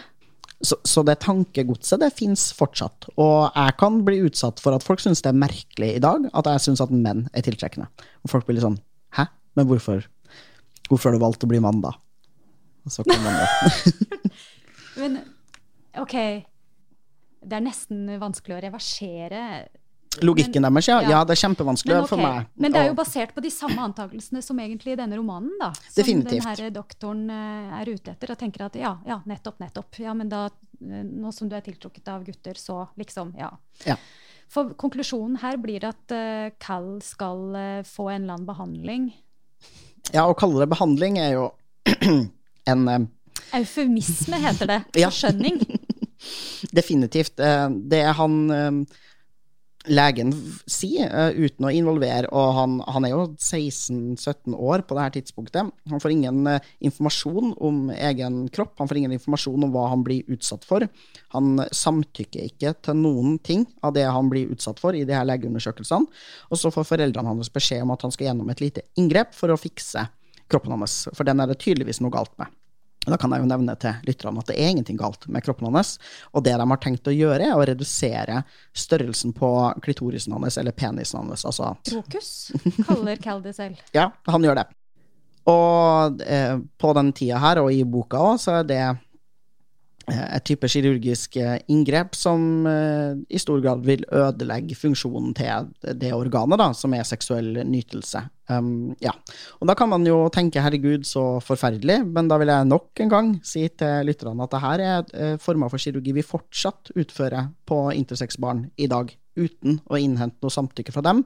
Så, 0.64 0.78
så 0.88 1.04
det 1.04 1.20
tankegodset 1.26 2.02
det 2.02 2.14
fins 2.16 2.48
fortsatt. 2.56 3.10
Og 3.20 3.52
jeg 3.52 3.76
kan 3.80 4.00
bli 4.08 4.22
utsatt 4.26 4.62
for 4.64 4.76
at 4.76 4.86
folk 4.86 5.04
syns 5.04 5.24
det 5.24 5.34
er 5.34 5.42
merkelig 5.44 5.92
i 5.98 6.04
dag 6.04 6.30
at 6.32 6.50
jeg 6.54 6.66
syns 6.70 6.84
at 6.84 6.94
menn 6.94 7.28
er 7.36 7.46
tiltrekkende. 7.46 7.90
Og 8.24 8.32
folk 8.32 8.48
blir 8.48 8.60
litt 8.60 8.68
sånn 8.68 8.80
Hæ? 9.14 9.28
Men 9.60 9.68
hvorfor? 9.70 10.08
Hvorfor 10.90 11.12
har 11.12 11.18
du 11.18 11.22
valgt 11.22 11.44
å 11.46 11.50
bli 11.52 11.60
mann, 11.62 11.84
da? 11.84 11.94
Og 12.84 12.92
så 12.92 13.06
kom 13.08 13.24
man 13.24 13.40
det. 13.40 14.32
Men 15.00 15.22
OK. 16.02 16.18
Det 17.44 17.58
er 17.58 17.64
nesten 17.64 18.08
vanskelig 18.22 18.58
å 18.58 18.64
reversere 18.64 19.40
Logikken 20.22 20.62
deres, 20.62 20.88
ja. 20.88 21.00
ja. 21.02 21.10
ja. 21.10 21.20
Det 21.26 21.34
er 21.34 21.42
kjempevanskelig 21.42 21.96
Men, 21.96 22.04
ok, 22.04 22.10
for 22.12 22.22
meg. 22.22 22.50
men 22.54 22.74
det 22.74 22.82
er 22.82 22.90
jo 22.92 22.98
basert 22.98 23.34
på 23.34 23.42
de 23.42 23.50
samme 23.54 23.82
antakelsene 23.82 24.44
som 24.46 24.60
egentlig 24.62 24.94
i 24.94 24.98
denne 25.00 25.18
romanen, 25.18 25.54
da. 25.62 25.72
Som 25.74 25.96
Definitivt. 25.98 26.44
den 26.44 26.50
her 26.50 26.74
doktoren 26.76 27.24
eh, 27.34 27.72
er 27.80 27.90
ute 27.90 28.14
etter, 28.14 28.34
og 28.36 28.40
tenker 28.40 28.68
at 28.68 28.78
ja, 28.78 28.94
ja, 29.10 29.20
nettopp, 29.30 29.58
nettopp. 29.64 29.98
Ja, 30.04 30.14
men 30.18 30.30
da, 30.30 30.46
eh, 30.84 31.02
nå 31.08 31.34
som 31.34 31.50
du 31.50 31.58
er 31.58 31.66
tiltrukket 31.66 32.12
av 32.14 32.28
gutter, 32.28 32.60
så 32.60 32.84
liksom, 33.00 33.34
ja. 33.40 33.50
Ja. 33.90 33.98
For 34.54 34.76
konklusjonen 34.78 35.40
her 35.42 35.58
blir 35.58 35.86
at 35.88 36.14
uh, 36.14 36.52
Cal 36.62 37.00
skal 37.02 37.40
uh, 37.58 37.82
få 37.88 38.12
en 38.12 38.22
eller 38.22 38.36
annen 38.36 38.46
behandling. 38.46 39.10
ja, 40.14 40.28
å 40.28 40.36
kalle 40.38 40.62
det 40.62 40.70
behandling 40.76 41.18
er 41.24 41.40
jo 41.40 41.48
en 42.70 42.88
eh, 42.88 43.08
Eufemisme 43.60 44.40
heter 44.42 44.70
det. 44.70 44.82
Ja. 45.04 45.10
Forskjønning. 45.10 45.62
Definitivt. 46.78 47.36
Det 47.38 47.56
Det 47.92 48.04
han 48.18 48.38
eh, 48.52 49.00
legen 49.92 50.32
sier, 50.70 51.10
eh, 51.12 51.36
uten 51.36 51.68
å 51.68 51.72
involvere, 51.74 52.30
og 52.32 52.54
han, 52.56 52.76
han 52.88 53.06
er 53.06 53.14
jo 53.14 53.26
16-17 53.36 54.56
år 54.56 54.84
på 54.88 54.96
det 54.96 55.04
her 55.04 55.14
tidspunktet, 55.18 55.74
han 55.92 56.04
får 56.04 56.14
ingen 56.16 56.48
eh, 56.48 56.70
informasjon 56.88 57.54
om 57.60 57.90
egen 57.92 58.46
kropp, 58.54 58.78
han 58.80 58.90
får 58.90 59.02
ingen 59.02 59.16
informasjon 59.18 59.68
om 59.68 59.74
hva 59.76 59.90
han 59.92 60.06
blir 60.06 60.24
utsatt 60.32 60.64
for. 60.68 60.88
Han 61.36 61.66
samtykker 61.68 62.48
ikke 62.48 62.76
til 62.86 63.00
noen 63.00 63.38
ting 63.44 63.68
av 63.84 63.96
det 63.98 64.08
han 64.08 64.32
blir 64.32 64.54
utsatt 64.56 64.80
for 64.80 64.96
i 64.96 65.04
de 65.08 65.18
her 65.18 65.28
legeundersøkelsene, 65.28 66.24
og 66.50 66.60
så 66.60 66.72
får 66.74 66.88
foreldrene 66.94 67.34
hans 67.36 67.52
beskjed 67.54 67.84
om 67.84 67.96
at 67.96 68.08
han 68.08 68.16
skal 68.16 68.32
gjennom 68.32 68.54
et 68.54 68.64
lite 68.64 68.88
inngrep 69.00 69.36
for 69.36 69.52
å 69.52 69.60
fikse 69.60 70.08
kroppen 70.52 70.76
hans, 70.76 71.04
for 71.14 71.28
den 71.28 71.42
er 71.42 71.50
det 71.50 71.62
tydeligvis 71.64 72.02
noe 72.04 72.14
galt 72.14 72.34
med. 72.42 72.52
Da 73.04 73.18
kan 73.20 73.34
jeg 73.36 73.44
jo 73.44 73.48
nevne 73.50 73.74
til 73.80 73.98
lytterne 74.08 74.40
at 74.40 74.48
det 74.48 74.56
er 74.56 74.70
ingenting 74.72 74.98
galt 75.00 75.26
med 75.28 75.44
kroppen 75.44 75.68
hans. 75.68 75.98
Og 76.32 76.46
det 76.46 76.54
de 76.56 76.68
har 76.70 76.80
tenkt 76.84 77.10
å 77.10 77.16
gjøre, 77.16 77.50
er 77.50 77.58
å 77.58 77.66
redusere 77.68 78.44
størrelsen 78.80 79.34
på 79.36 79.50
klitorisen 79.84 80.36
hans, 80.38 80.58
eller 80.62 80.76
penisen 80.76 81.20
hans. 81.20 81.44
Altså, 81.50 81.74
Krokus, 81.90 82.30
kaller 82.88 83.20
Cal 83.24 83.44
det 83.44 83.58
selv. 83.58 83.82
ja, 83.98 84.08
han 84.30 84.48
gjør 84.48 84.62
det. 84.62 84.68
Og 85.52 86.24
eh, 86.24 86.56
på 86.80 86.94
den 86.96 87.12
tida 87.16 87.42
her, 87.44 87.60
og 87.60 87.74
i 87.76 87.84
boka 87.84 88.22
òg, 88.24 88.38
så 88.40 88.62
er 88.62 88.70
det 88.70 88.84
et 90.12 90.44
type 90.44 90.68
kirurgisk 90.68 91.38
eh, 91.40 91.60
inngrep 91.72 92.16
som 92.18 92.66
eh, 92.68 93.16
i 93.32 93.40
stor 93.40 93.62
grad 93.64 93.86
vil 93.88 94.04
ødelegge 94.12 94.76
funksjonen 94.76 95.32
til 95.38 95.70
det 96.00 96.12
organet, 96.16 96.60
da, 96.60 96.72
som 96.76 96.96
er 96.96 97.08
seksuell 97.08 97.62
nytelse. 97.64 98.26
Um, 98.52 98.92
ja. 99.00 99.14
Og 99.62 99.70
da 99.70 99.76
kan 99.80 99.88
man 99.94 100.04
jo 100.04 100.26
tenke 100.34 100.60
herregud, 100.64 101.08
så 101.08 101.40
forferdelig, 101.44 102.02
men 102.04 102.28
da 102.28 102.38
vil 102.42 102.52
jeg 102.52 102.68
nok 102.68 103.04
en 103.06 103.14
gang 103.14 103.32
si 103.48 103.64
til 103.72 104.10
lytterne 104.10 104.44
at 104.44 104.52
det 104.52 104.64
her 104.66 104.84
er 104.84 105.16
eh, 105.16 105.36
former 105.40 105.72
for 105.72 105.80
kirurgi 105.80 106.16
vi 106.18 106.26
fortsatt 106.28 106.92
utfører 107.00 107.54
på 107.70 107.86
intersex-barn 107.96 108.68
i 108.76 108.90
dag, 108.92 109.14
uten 109.40 109.80
å 109.88 109.98
innhente 109.98 110.44
noe 110.44 110.54
samtykke 110.54 110.94
fra 110.94 111.06
dem. 111.08 111.24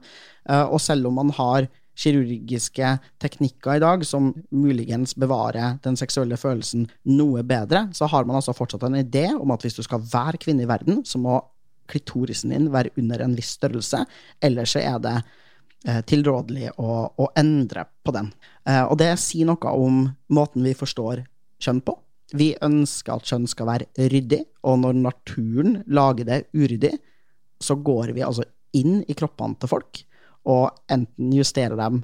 Eh, 0.48 0.64
og 0.64 0.78
selv 0.84 1.10
om 1.10 1.18
man 1.18 1.34
har 1.34 1.66
kirurgiske 1.98 2.92
teknikker 3.22 3.78
i 3.78 3.82
dag 3.82 4.04
som 4.06 4.30
muligens 4.54 5.16
bevarer 5.18 5.78
den 5.84 5.98
seksuelle 5.98 6.38
følelsen 6.38 6.86
noe 7.10 7.42
bedre, 7.46 7.88
så 7.92 8.08
har 8.10 8.26
man 8.28 8.38
altså 8.38 8.54
fortsatt 8.56 8.86
en 8.86 9.00
idé 9.00 9.26
om 9.34 9.50
at 9.54 9.64
hvis 9.66 9.78
du 9.78 9.82
skal 9.86 10.04
være 10.12 10.40
kvinne 10.42 10.64
i 10.64 10.70
verden, 10.70 11.02
så 11.04 11.20
må 11.22 11.40
klitorisen 11.88 12.52
din 12.52 12.70
være 12.72 12.92
under 13.00 13.24
en 13.24 13.36
viss 13.36 13.56
størrelse, 13.56 14.04
ellers 14.44 14.76
så 14.76 14.82
er 14.84 14.98
det 15.02 15.14
eh, 15.88 16.02
tilrådelig 16.06 16.74
å, 16.76 16.90
å 17.10 17.30
endre 17.38 17.86
på 18.04 18.14
den. 18.14 18.30
Eh, 18.68 18.84
og 18.84 18.98
det 19.00 19.14
sier 19.22 19.48
noe 19.48 19.72
om 19.74 20.04
måten 20.34 20.66
vi 20.66 20.76
forstår 20.78 21.24
kjønn 21.64 21.82
på. 21.82 21.96
Vi 22.36 22.52
ønsker 22.62 23.16
at 23.16 23.30
kjønn 23.30 23.48
skal 23.48 23.70
være 23.70 24.08
ryddig, 24.12 24.42
og 24.68 24.82
når 24.84 25.00
naturen 25.00 25.80
lager 25.88 26.28
det 26.28 26.42
uryddig, 26.52 26.92
så 27.58 27.74
går 27.74 28.12
vi 28.14 28.22
altså 28.22 28.44
inn 28.76 29.00
i 29.08 29.16
kroppene 29.16 29.56
til 29.58 29.70
folk 29.72 30.04
og 30.46 30.70
enten 30.92 31.34
justere 31.34 31.78
dem 31.78 32.02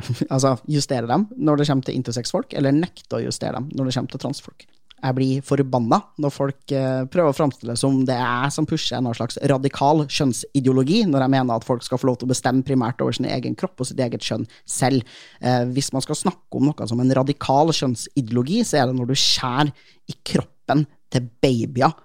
altså 0.34 0.56
justere 0.70 1.08
dem 1.10 1.26
når 1.36 1.60
det 1.60 1.68
kommer 1.68 1.88
til 1.88 1.98
intersex-folk, 1.98 2.54
eller 2.56 2.74
nekte 2.76 3.18
å 3.18 3.24
justere 3.26 3.58
dem 3.58 3.68
når 3.76 3.88
det 3.88 3.96
kommer 3.98 4.14
til 4.14 4.24
transfolk. 4.24 4.64
Jeg 5.02 5.16
blir 5.16 5.42
forbanna 5.42 5.98
når 6.22 6.30
folk 6.30 6.72
eh, 6.78 7.00
prøver 7.10 7.32
å 7.32 7.34
framstille 7.34 7.74
som 7.78 8.04
det 8.06 8.14
er 8.14 8.44
jeg 8.44 8.54
som 8.54 8.68
pusher 8.70 9.00
en 9.00 9.08
slags 9.18 9.38
radikal 9.50 10.04
kjønnsideologi, 10.06 11.00
når 11.10 11.24
jeg 11.24 11.32
mener 11.34 11.58
at 11.58 11.66
folk 11.66 11.82
skal 11.82 11.98
få 11.98 12.06
lov 12.06 12.20
til 12.20 12.28
å 12.28 12.30
bestemme 12.30 12.62
primært 12.66 13.02
over 13.02 13.16
sin 13.16 13.26
egen 13.26 13.56
kropp 13.58 13.82
og 13.82 13.88
sitt 13.90 13.98
eget 14.04 14.22
kjønn 14.22 14.46
selv. 14.62 15.02
Eh, 15.42 15.64
hvis 15.74 15.90
man 15.94 16.06
skal 16.06 16.20
snakke 16.20 16.60
om 16.60 16.70
noe 16.70 16.86
som 16.86 17.02
en 17.02 17.14
radikal 17.18 17.74
kjønnsideologi, 17.74 18.62
så 18.68 18.78
er 18.78 18.88
det 18.88 18.96
når 19.00 19.10
du 19.10 19.18
skjærer 19.18 19.74
i 20.06 20.18
kroppen 20.22 20.86
til 21.12 21.26
babyer 21.42 21.98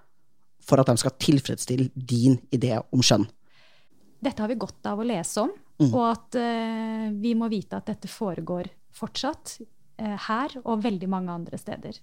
for 0.68 0.82
at 0.82 0.90
de 0.90 0.98
skal 1.00 1.16
tilfredsstille 1.22 1.92
din 1.94 2.42
idé 2.50 2.74
om 2.82 3.06
kjønn. 3.06 3.30
Dette 4.24 4.42
har 4.42 4.50
vi 4.50 4.56
godt 4.60 4.86
av 4.90 5.00
å 5.00 5.08
lese 5.08 5.44
om, 5.46 5.52
Mm. 5.78 5.92
og 5.94 6.04
at 6.10 6.36
uh, 6.42 7.04
vi 7.22 7.36
må 7.38 7.46
vite 7.54 7.78
at 7.78 7.86
dette 7.86 8.10
foregår 8.10 8.66
fortsatt 8.98 9.60
uh, 10.02 10.16
her 10.26 10.56
og 10.64 10.82
veldig 10.82 11.06
mange 11.12 11.30
andre 11.30 11.60
steder. 11.62 12.00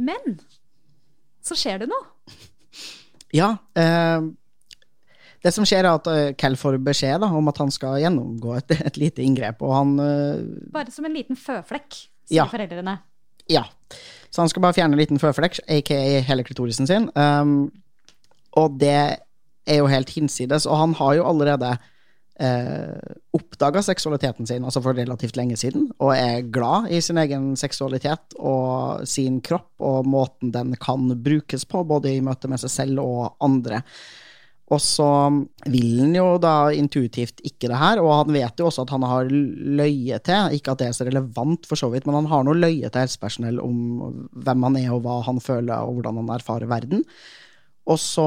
Men 0.00 0.38
så 1.44 1.52
skjer 1.58 1.82
det 1.84 1.90
noe. 1.92 2.06
Ja. 3.36 3.50
Uh, 3.76 4.30
det 5.44 5.52
som 5.52 5.66
skjer, 5.68 5.84
er 5.84 5.98
at 5.98 6.36
Cal 6.40 6.56
får 6.56 6.78
beskjed 6.80 7.20
da, 7.20 7.28
om 7.28 7.48
at 7.52 7.58
han 7.60 7.70
skal 7.74 7.98
gjennomgå 8.00 8.54
et, 8.56 8.72
et 8.88 8.96
lite 8.96 9.20
inngrep, 9.22 9.60
og 9.60 9.74
han 9.76 9.92
Bare 10.72 10.90
som 10.94 11.04
en 11.04 11.12
liten 11.14 11.36
føflekk, 11.36 11.92
sier 12.24 12.38
Ja. 12.40 12.46
foreldrene. 12.48 12.96
Ja. 13.52 13.66
Så 14.30 14.40
han 14.40 14.48
skal 14.48 14.64
bare 14.64 14.78
fjerne 14.78 14.96
en 14.96 15.02
liten 15.02 15.20
føflekk, 15.20 15.60
aka 15.68 15.98
hele 16.24 16.46
klitorisen 16.46 16.88
sin. 16.88 17.10
Um, 17.14 17.68
og 18.56 18.80
det 18.80 19.20
er 19.66 19.82
jo 19.82 19.90
helt 19.90 20.10
hinsides, 20.14 20.66
og 20.66 20.78
han 20.80 20.96
har 20.98 21.16
jo 21.18 21.28
allerede 21.28 21.72
eh, 22.40 23.14
oppdaga 23.36 23.82
seksualiteten 23.82 24.48
sin, 24.48 24.64
altså 24.64 24.82
for 24.84 24.96
relativt 24.96 25.38
lenge 25.38 25.58
siden, 25.60 25.88
og 25.98 26.14
er 26.16 26.46
glad 26.52 26.90
i 26.92 27.00
sin 27.04 27.20
egen 27.22 27.54
seksualitet 27.58 28.36
og 28.38 29.06
sin 29.08 29.40
kropp 29.44 29.72
og 29.82 30.06
måten 30.08 30.52
den 30.54 30.76
kan 30.80 31.10
brukes 31.22 31.66
på, 31.68 31.84
både 31.84 32.14
i 32.14 32.22
møte 32.24 32.50
med 32.50 32.62
seg 32.62 32.72
selv 32.72 33.04
og 33.04 33.34
andre. 33.44 33.82
Og 34.74 34.80
så 34.82 35.06
vil 35.70 36.00
han 36.00 36.14
jo 36.16 36.24
da 36.42 36.72
intuitivt 36.74 37.38
ikke 37.46 37.68
det 37.70 37.78
her, 37.78 38.00
og 38.02 38.24
han 38.24 38.34
vet 38.34 38.58
jo 38.58 38.66
også 38.66 38.82
at 38.82 38.92
han 38.96 39.04
har 39.06 39.30
løyet 39.30 40.26
til, 40.26 40.56
ikke 40.58 40.74
at 40.74 40.80
det 40.82 40.88
er 40.88 40.96
så 40.96 41.06
relevant 41.06 41.68
for 41.70 41.78
så 41.78 41.90
vidt, 41.92 42.08
men 42.08 42.18
han 42.18 42.30
har 42.32 42.42
noe 42.46 42.58
løye 42.58 42.90
til 42.90 43.04
helsepersonell 43.04 43.62
om 43.62 43.76
hvem 44.34 44.66
han 44.66 44.78
er 44.82 44.90
og 44.96 45.04
hva 45.06 45.20
han 45.28 45.38
føler 45.42 45.86
og 45.86 46.00
hvordan 46.00 46.18
han 46.24 46.34
erfarer 46.34 46.70
verden. 46.70 47.06
Og 47.86 48.00
så 48.02 48.26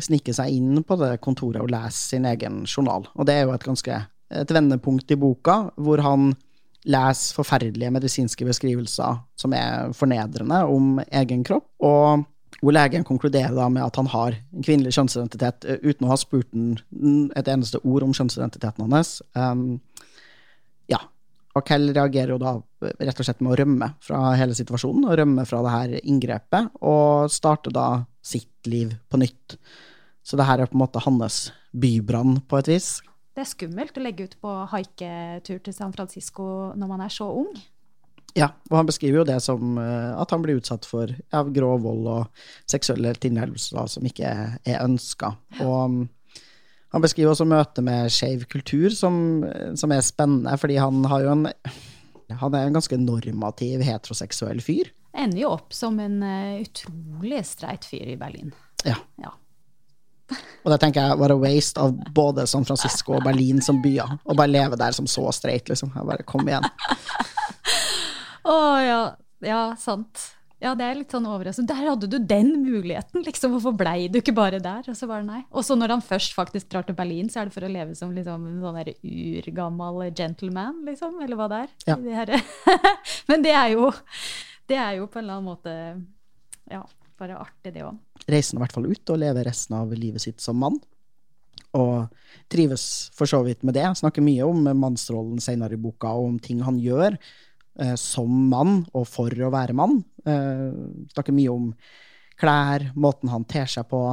snike 0.00 0.32
seg 0.32 0.54
inn 0.56 0.80
på 0.86 0.96
det 1.00 1.18
kontoret 1.24 1.60
og 1.60 1.72
lese 1.72 2.14
sin 2.14 2.24
egen 2.28 2.62
journal. 2.64 3.04
Og 3.14 3.28
det 3.28 3.36
er 3.36 3.46
jo 3.46 3.54
et 3.56 3.66
ganske 3.66 4.00
et 4.34 4.52
vendepunkt 4.54 5.10
i 5.12 5.18
boka, 5.20 5.58
hvor 5.76 6.00
han 6.04 6.32
leser 6.84 7.36
forferdelige 7.38 7.92
medisinske 7.94 8.44
beskrivelser 8.44 9.20
som 9.40 9.54
er 9.56 9.92
fornedrende 9.96 10.60
om 10.68 10.98
egen 11.04 11.44
kropp, 11.46 11.68
og 11.84 12.24
hvor 12.64 12.76
legen 12.76 13.04
konkluderer 13.04 13.54
da 13.56 13.68
med 13.72 13.84
at 13.84 13.96
han 13.98 14.08
har 14.12 14.36
kvinnelig 14.64 14.94
kjønnsidentitet 14.96 15.66
eh, 15.68 15.80
uten 15.84 16.06
å 16.06 16.12
ha 16.12 16.18
spurt 16.20 16.48
den 16.54 17.30
et 17.36 17.48
eneste 17.50 17.80
ord 17.84 18.06
om 18.06 18.14
kjønnsidentiteten 18.16 18.86
hans. 18.86 19.18
Um, 19.36 19.80
ja. 20.88 21.02
Og 21.54 21.64
Kell 21.68 21.90
reagerer 21.92 22.34
jo 22.34 22.40
da 22.40 22.54
rett 23.04 23.20
og 23.20 23.26
slett 23.26 23.42
med 23.44 23.52
å 23.52 23.58
rømme 23.60 23.90
fra 24.04 24.32
hele 24.38 24.56
situasjonen, 24.56 25.04
og 25.08 25.18
rømme 25.20 25.44
fra 25.48 25.60
det 25.64 25.74
her 25.74 25.94
inngrepet, 26.02 26.72
og 26.80 27.32
starter 27.32 27.74
da 27.74 27.88
sitt 28.24 28.68
liv 28.70 28.94
på 29.12 29.20
nytt. 29.20 29.58
Så 30.24 30.38
det 30.40 30.46
her 30.48 30.62
er 30.62 30.70
på 30.70 30.78
en 30.78 30.84
måte 30.84 31.02
hans 31.04 31.50
bybrann, 31.76 32.38
på 32.48 32.58
et 32.60 32.70
vis. 32.72 32.88
Det 33.34 33.42
er 33.42 33.50
skummelt 33.50 33.96
å 33.98 34.02
legge 34.04 34.28
ut 34.28 34.34
på 34.40 34.50
haiketur 34.70 35.60
til 35.66 35.76
San 35.76 35.92
Francisco 35.92 36.46
når 36.78 36.90
man 36.90 37.04
er 37.04 37.12
så 37.12 37.28
ung. 37.42 37.52
Ja, 38.34 38.48
og 38.70 38.78
han 38.80 38.88
beskriver 38.88 39.20
jo 39.20 39.28
det 39.28 39.36
som 39.44 39.76
eh, 39.78 40.10
at 40.18 40.32
han 40.34 40.42
blir 40.42 40.58
utsatt 40.58 40.86
for 40.88 41.10
ja, 41.10 41.42
grov 41.54 41.84
vold 41.84 42.08
og 42.10 42.44
seksuelle 42.70 43.12
tilnærmelser 43.22 43.90
som 43.90 44.06
ikke 44.08 44.26
er, 44.26 44.80
ønska. 44.80 45.36
Og 45.62 45.76
um, 45.84 46.00
han 46.94 47.04
beskriver 47.04 47.34
også 47.34 47.46
møtet 47.46 47.86
med 47.86 48.10
skeiv 48.14 48.46
kultur 48.50 48.90
som, 48.94 49.44
som 49.78 49.94
er 49.94 50.02
spennende, 50.06 50.54
fordi 50.58 50.80
han 50.82 51.02
har 51.10 51.26
jo 51.26 51.34
en 51.34 51.46
han 52.32 52.54
er 52.56 52.66
en 52.66 52.76
ganske 52.78 52.96
normativ 52.98 53.82
heteroseksuell 53.84 54.62
fyr. 54.64 54.90
Ender 55.14 55.44
jo 55.44 55.54
opp 55.54 55.74
som 55.74 55.98
en 56.02 56.18
eh, 56.26 56.60
utrolig 56.64 57.44
streit 57.46 57.86
fyr 57.86 58.14
i 58.14 58.18
Berlin. 58.18 58.50
Ja. 58.84 58.96
Ja. 59.22 59.30
Og 60.64 60.72
det 60.72 60.78
tenker 60.80 61.04
jeg 61.04 61.20
var 61.20 61.34
a 61.34 61.36
waste 61.38 61.80
av 61.80 61.92
både 62.16 62.46
San 62.50 62.64
Francisco 62.66 63.18
og 63.18 63.26
Berlin 63.26 63.60
som 63.62 63.82
byer. 63.84 64.16
Å 64.24 64.36
bare 64.36 64.50
leve 64.50 64.78
der 64.80 64.96
som 64.96 65.06
så 65.10 65.28
streit, 65.36 65.68
liksom. 65.68 65.92
Jeg 65.94 66.08
bare 66.08 66.26
kom 66.26 66.48
igjen. 66.48 66.64
Å 68.54 68.56
ja. 68.80 69.02
Ja, 69.44 69.60
sant. 69.78 70.30
Ja, 70.64 70.72
det 70.78 70.86
er 70.86 70.96
litt 70.96 71.12
sånn 71.12 71.26
overraskende. 71.28 71.74
Der 71.74 71.90
hadde 71.90 72.08
du 72.08 72.16
den 72.16 72.54
muligheten, 72.62 73.20
liksom. 73.26 73.52
Hvorfor 73.52 73.74
blei 73.76 74.08
du 74.08 74.16
ikke 74.22 74.32
bare 74.36 74.62
der? 74.64 74.86
Og 74.88 74.96
så 74.96 75.08
bare 75.10 75.26
nei. 75.26 75.42
Og 75.52 75.66
så 75.66 75.76
når 75.76 75.98
han 75.98 76.04
først 76.04 76.32
faktisk 76.36 76.70
drar 76.72 76.86
til 76.88 76.96
Berlin, 76.96 77.28
så 77.28 77.42
er 77.42 77.50
det 77.50 77.56
for 77.56 77.66
å 77.66 77.70
leve 77.70 77.96
som 77.98 78.14
liksom, 78.16 78.48
en 78.48 78.64
sånn 78.64 78.80
der 78.80 78.94
urgammel 79.04 80.08
gentleman, 80.16 80.80
liksom. 80.88 81.20
Eller 81.20 81.36
hva 81.36 81.50
det 81.52 81.60
er. 81.66 81.76
Ja. 81.92 82.40
Men 83.28 83.44
det 83.44 83.52
er 83.52 83.74
jo 83.76 83.90
Det 84.68 84.76
er 84.80 84.96
jo 84.98 85.06
på 85.10 85.20
en 85.20 85.26
eller 85.26 85.38
annen 85.38 85.50
måte 85.50 85.74
Ja, 86.70 86.82
bare 87.20 87.36
artig, 87.42 87.74
det 87.74 87.84
òg. 87.84 87.98
Reiser 88.30 88.56
i 88.56 88.62
hvert 88.62 88.72
fall 88.74 88.88
ut 88.88 89.10
og 89.12 89.20
lever 89.20 89.44
resten 89.46 89.76
av 89.76 89.92
livet 89.92 90.22
sitt 90.24 90.40
som 90.40 90.56
mann. 90.58 90.80
og 91.74 92.06
trives 92.48 93.10
for 93.14 93.26
så 93.26 93.40
vidt 93.42 93.64
med 93.66 93.74
det. 93.74 93.86
Snakker 93.98 94.22
mye 94.22 94.46
om 94.46 94.62
mannsrollen 94.78 95.40
senere 95.42 95.74
i 95.74 95.80
boka, 95.80 96.12
og 96.14 96.28
om 96.28 96.36
ting 96.38 96.60
han 96.62 96.78
gjør 96.78 97.16
eh, 97.80 97.96
som 97.98 98.30
mann 98.50 98.84
og 98.94 99.08
for 99.10 99.30
å 99.42 99.50
være 99.50 99.74
mann. 99.74 100.04
Eh, 100.24 100.70
snakker 101.14 101.34
mye 101.34 101.50
om 101.50 101.72
klær, 102.38 102.86
måten 102.94 103.30
han 103.32 103.46
ter 103.50 103.66
seg 103.70 103.88
på, 103.90 104.04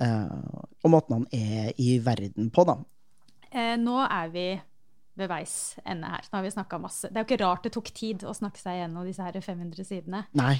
eh, 0.00 0.56
og 0.84 0.92
måten 0.92 1.18
han 1.18 1.26
er 1.36 1.72
i 1.76 1.98
verden 2.04 2.48
på, 2.54 2.64
da. 2.68 2.78
Eh, 3.52 3.76
nå 3.80 4.00
er 4.08 4.32
vi 4.32 4.46
ved 5.18 5.30
veis 5.30 5.76
ende 5.86 6.10
her. 6.10 6.26
Nå 6.30 6.38
har 6.38 6.44
vi 6.46 6.52
snakka 6.54 6.80
masse. 6.82 7.10
Det 7.10 7.20
er 7.20 7.24
jo 7.24 7.28
ikke 7.28 7.42
rart 7.44 7.66
det 7.66 7.74
tok 7.76 7.90
tid 7.94 8.26
å 8.26 8.34
snakke 8.34 8.60
seg 8.60 8.80
gjennom 8.80 9.06
disse 9.06 9.24
her 9.24 9.38
500 9.38 9.86
sidene. 9.86 10.24
Nei. 10.38 10.56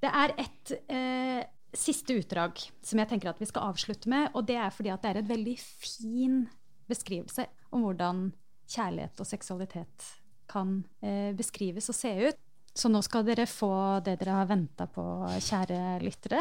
Det 0.00 0.10
er 0.22 0.34
et 0.40 0.74
eh, 0.94 1.42
siste 1.76 2.16
utdrag 2.20 2.60
som 2.84 3.02
jeg 3.02 3.10
tenker 3.10 3.32
at 3.32 3.42
vi 3.42 3.48
skal 3.50 3.68
avslutte 3.72 4.10
med, 4.10 4.30
og 4.32 4.46
det 4.48 4.56
er 4.60 4.72
fordi 4.74 4.92
at 4.94 5.04
det 5.04 5.12
er 5.12 5.20
en 5.22 5.30
veldig 5.32 5.56
fin 5.60 6.40
beskrivelse 6.88 7.44
om 7.76 7.84
hvordan 7.84 8.28
kjærlighet 8.68 9.20
og 9.20 9.28
seksualitet 9.28 10.12
kan 10.48 10.78
eh, 11.04 11.34
beskrives 11.36 11.90
og 11.92 11.98
se 11.98 12.14
ut. 12.30 12.40
Så 12.78 12.88
nå 12.92 13.00
skal 13.02 13.26
dere 13.26 13.48
få 13.50 13.72
det 14.06 14.18
dere 14.20 14.38
har 14.38 14.48
venta 14.48 14.86
på, 14.88 15.02
kjære 15.42 15.98
lyttere. 16.04 16.40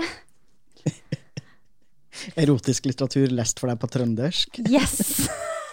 Erotisk 2.42 2.88
litteratur 2.88 3.34
lest 3.34 3.60
for 3.60 3.72
deg 3.72 3.82
på 3.82 3.90
trøndersk. 3.92 4.62
Yes! 4.70 5.28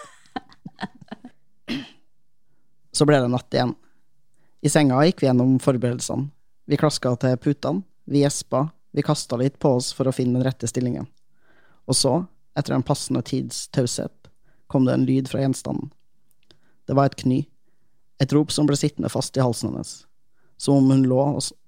Så 2.95 3.03
ble 3.07 3.19
det 3.19 3.31
natt 3.31 3.51
igjen. 3.53 3.73
I 4.63 4.71
senga 4.71 5.01
gikk 5.03 5.19
vi 5.21 5.27
gjennom 5.27 5.57
forberedelsene. 5.59 6.29
Vi 6.65 6.79
klaska 6.79 7.11
til 7.21 7.35
putene, 7.37 7.83
vi 8.09 8.23
gjespa, 8.23 8.69
vi 8.95 9.03
kasta 9.05 9.37
litt 9.37 9.59
på 9.59 9.75
oss 9.77 9.91
for 9.93 10.07
å 10.07 10.13
finne 10.15 10.39
den 10.39 10.47
rette 10.47 10.69
stillingen. 10.71 11.05
Og 11.85 11.97
så, 11.99 12.13
etter 12.57 12.73
en 12.73 12.85
passende 12.85 13.21
tids 13.27 13.67
taushet, 13.75 14.31
kom 14.71 14.87
det 14.87 14.95
en 14.95 15.05
lyd 15.05 15.29
fra 15.29 15.43
gjenstanden. 15.43 15.91
Det 16.87 16.95
var 16.97 17.11
et 17.11 17.19
kny, 17.19 17.43
et 18.23 18.33
rop 18.33 18.53
som 18.55 18.65
ble 18.69 18.77
sittende 18.79 19.11
fast 19.11 19.37
i 19.37 19.43
halsen 19.43 19.73
hennes, 19.73 19.93
som 20.57 20.79
om 20.79 20.89
hun 20.95 21.03
lå, 21.09 21.21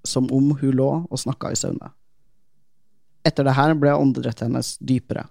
som 0.08 0.26
om 0.34 0.50
hun 0.58 0.74
lå 0.80 0.90
og 1.04 1.20
snakka 1.20 1.52
i 1.52 1.60
søvne. 1.60 1.92
Etter 3.28 3.44
det 3.44 3.54
her 3.58 3.76
ble 3.76 3.92
åndedrettet 3.94 4.48
hennes 4.48 4.76
dypere. 4.80 5.28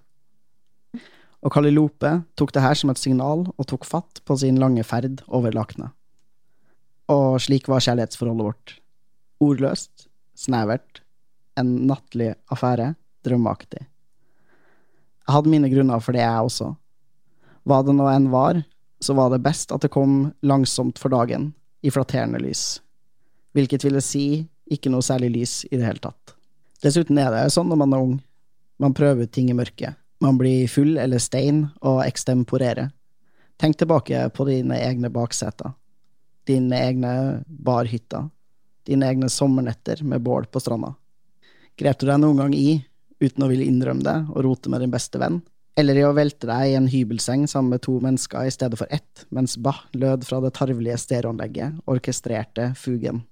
Og 1.44 1.54
Kalilope 1.54 2.10
tok 2.38 2.52
det 2.54 2.64
her 2.64 2.74
som 2.78 2.90
et 2.90 3.00
signal 3.00 3.46
og 3.52 3.66
tok 3.70 3.86
fatt 3.86 4.22
på 4.26 4.36
sin 4.40 4.58
lange 4.58 4.82
ferd 4.86 5.22
over 5.28 5.54
lakenet. 5.54 5.94
Og 7.08 7.38
slik 7.40 7.68
var 7.70 7.84
kjærlighetsforholdet 7.84 8.48
vårt. 8.48 8.74
Ordløst, 9.40 10.08
snevert, 10.36 11.02
en 11.58 11.86
nattlig 11.88 12.32
affære, 12.52 12.92
drømmeaktig. 13.26 13.84
Jeg 15.28 15.34
hadde 15.34 15.52
mine 15.52 15.70
grunner 15.70 16.02
for 16.02 16.16
det, 16.16 16.24
jeg 16.24 16.50
også. 16.50 16.72
Hva 17.68 17.80
det 17.84 17.94
nå 17.94 18.08
enn 18.10 18.28
var, 18.32 18.62
så 19.04 19.14
var 19.14 19.30
det 19.30 19.44
best 19.44 19.72
at 19.74 19.84
det 19.84 19.92
kom 19.94 20.32
langsomt 20.42 20.98
for 20.98 21.12
dagen, 21.14 21.52
i 21.86 21.92
flatterende 21.94 22.40
lys. 22.42 22.80
Hvilket 23.54 23.84
ville 23.86 24.02
si 24.02 24.48
ikke 24.72 24.90
noe 24.90 25.04
særlig 25.06 25.30
lys 25.36 25.52
i 25.68 25.76
det 25.76 25.86
hele 25.86 26.02
tatt. 26.02 26.34
Dessuten 26.82 27.18
er 27.20 27.30
det 27.34 27.44
sånn 27.54 27.70
når 27.70 27.80
man 27.84 27.94
er 27.94 28.02
ung. 28.02 28.16
Man 28.82 28.94
prøver 28.94 29.26
ut 29.26 29.32
ting 29.34 29.50
i 29.50 29.56
mørket. 29.56 29.94
Man 30.20 30.38
blir 30.38 30.68
full 30.68 30.96
eller 30.98 31.20
stein 31.22 31.68
og 31.80 32.02
ekstemporerer. 32.06 32.90
Tenk 33.58 33.78
tilbake 33.78 34.24
på 34.34 34.46
dine 34.48 34.78
egne 34.82 35.10
bakseter. 35.14 35.74
Dine 36.46 36.78
egne 36.88 37.12
barhytter. 37.46 38.28
Dine 38.86 39.10
egne 39.10 39.28
sommernetter 39.30 40.02
med 40.02 40.22
bål 40.24 40.48
på 40.50 40.62
stranda. 40.62 40.94
Grep 41.78 42.00
du 42.00 42.08
deg 42.08 42.18
noen 42.22 42.40
gang 42.42 42.54
i, 42.56 42.80
uten 43.22 43.44
å 43.44 43.50
ville 43.50 43.66
innrømme 43.66 44.02
det, 44.06 44.16
og 44.32 44.42
rote 44.46 44.70
med 44.70 44.82
din 44.82 44.94
beste 44.94 45.20
venn? 45.22 45.40
Eller 45.78 46.00
i 46.00 46.02
å 46.06 46.14
velte 46.16 46.48
deg 46.48 46.72
i 46.72 46.74
en 46.74 46.88
hybelseng 46.90 47.44
sammen 47.46 47.76
med 47.76 47.84
to 47.86 47.98
mennesker 48.02 48.48
i 48.48 48.54
stedet 48.54 48.80
for 48.80 48.90
ett, 48.90 49.26
mens 49.30 49.54
Bach 49.62 49.84
lød 49.94 50.26
fra 50.26 50.40
det 50.42 50.50
tarvelige 50.58 50.98
stereoanlegget, 50.98 51.78
orkestrerte 51.86 52.72
fugen. 52.78 53.22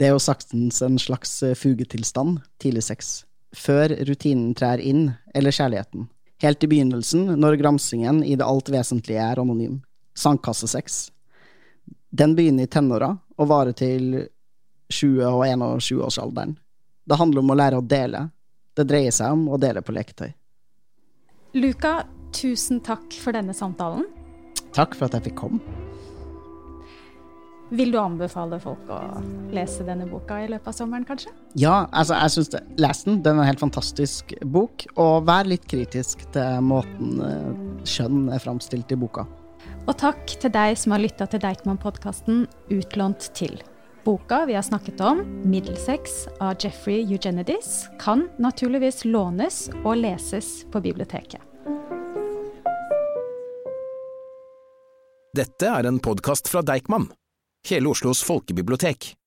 Det 0.00 0.08
er 0.08 0.14
jo 0.14 0.22
saktens 0.22 0.80
en 0.84 0.96
slags 1.00 1.34
fugetilstand, 1.60 2.40
tidlig 2.62 2.86
sex. 2.88 3.12
Før 3.52 3.92
rutinen 4.08 4.54
trær 4.56 4.80
inn, 4.80 5.10
eller 5.36 5.52
kjærligheten. 5.52 6.08
Helt 6.42 6.64
i 6.64 6.66
begynnelsen, 6.66 7.26
når 7.38 7.56
gramsingen 7.56 8.24
i 8.24 8.34
det 8.34 8.44
alt 8.44 8.68
vesentlige 8.72 9.22
er 9.22 9.38
anonym. 9.38 9.78
Sandkassesex. 10.18 11.12
Den 12.10 12.34
begynner 12.34 12.66
i 12.66 12.70
tenåra 12.70 13.12
og 13.38 13.48
varer 13.48 13.76
til 13.78 14.26
20- 14.92 15.22
og 15.28 15.44
21-årsalderen. 15.46 16.56
Det 17.06 17.18
handler 17.18 17.44
om 17.44 17.54
å 17.54 17.58
lære 17.60 17.78
å 17.78 17.86
dele. 17.86 18.24
Det 18.74 18.88
dreier 18.90 19.14
seg 19.14 19.36
om 19.36 19.46
å 19.54 19.60
dele 19.60 19.84
på 19.86 19.94
leketøy. 19.94 20.32
Luka, 21.62 21.94
tusen 22.34 22.82
takk 22.82 23.14
for 23.22 23.38
denne 23.38 23.54
samtalen. 23.54 24.08
Takk 24.74 24.96
for 24.98 25.06
at 25.06 25.18
jeg 25.20 25.30
fikk 25.30 25.40
komme. 25.44 25.91
Vil 27.72 27.88
du 27.88 27.96
anbefale 27.96 28.58
folk 28.60 28.88
å 28.92 28.98
lese 29.54 29.84
denne 29.86 30.04
boka 30.04 30.42
i 30.42 30.48
løpet 30.50 30.68
av 30.68 30.74
sommeren, 30.76 31.06
kanskje? 31.08 31.30
Ja, 31.56 31.86
altså, 31.88 32.18
jeg 32.20 32.34
syns 32.34 32.50
det. 32.52 32.60
Les 32.76 32.98
den. 33.06 33.22
Den 33.24 33.38
er 33.38 33.46
en 33.46 33.48
helt 33.48 33.62
fantastisk 33.62 34.34
bok. 34.44 34.84
Og 35.00 35.24
vær 35.24 35.48
litt 35.48 35.64
kritisk 35.70 36.26
til 36.34 36.66
måten 36.68 37.22
skjønn 37.88 38.26
er 38.28 38.42
framstilt 38.44 38.92
i 38.92 38.98
boka. 39.00 39.24
Og 39.86 39.96
takk 39.98 40.34
til 40.42 40.52
deg 40.52 40.76
som 40.78 40.92
har 40.92 41.00
lytta 41.00 41.26
til 41.32 41.40
Deichman-podkasten 41.42 42.44
Utlånt 42.76 43.30
til. 43.38 43.56
Boka 44.04 44.42
vi 44.50 44.58
har 44.58 44.66
snakket 44.66 45.00
om, 45.00 45.22
'Middelsex' 45.46 46.26
av 46.40 46.60
Jeffrey 46.60 47.06
Eugenides, 47.06 47.88
kan 47.98 48.28
naturligvis 48.38 49.04
lånes 49.04 49.70
og 49.84 49.96
leses 49.96 50.66
på 50.68 50.82
biblioteket. 50.82 51.40
Dette 55.32 55.64
er 55.64 55.86
en 55.88 55.98
podkast 56.02 56.50
fra 56.52 56.60
Deichman, 56.60 57.08
hele 57.70 57.88
Oslos 57.88 58.22
folkebibliotek. 58.24 59.21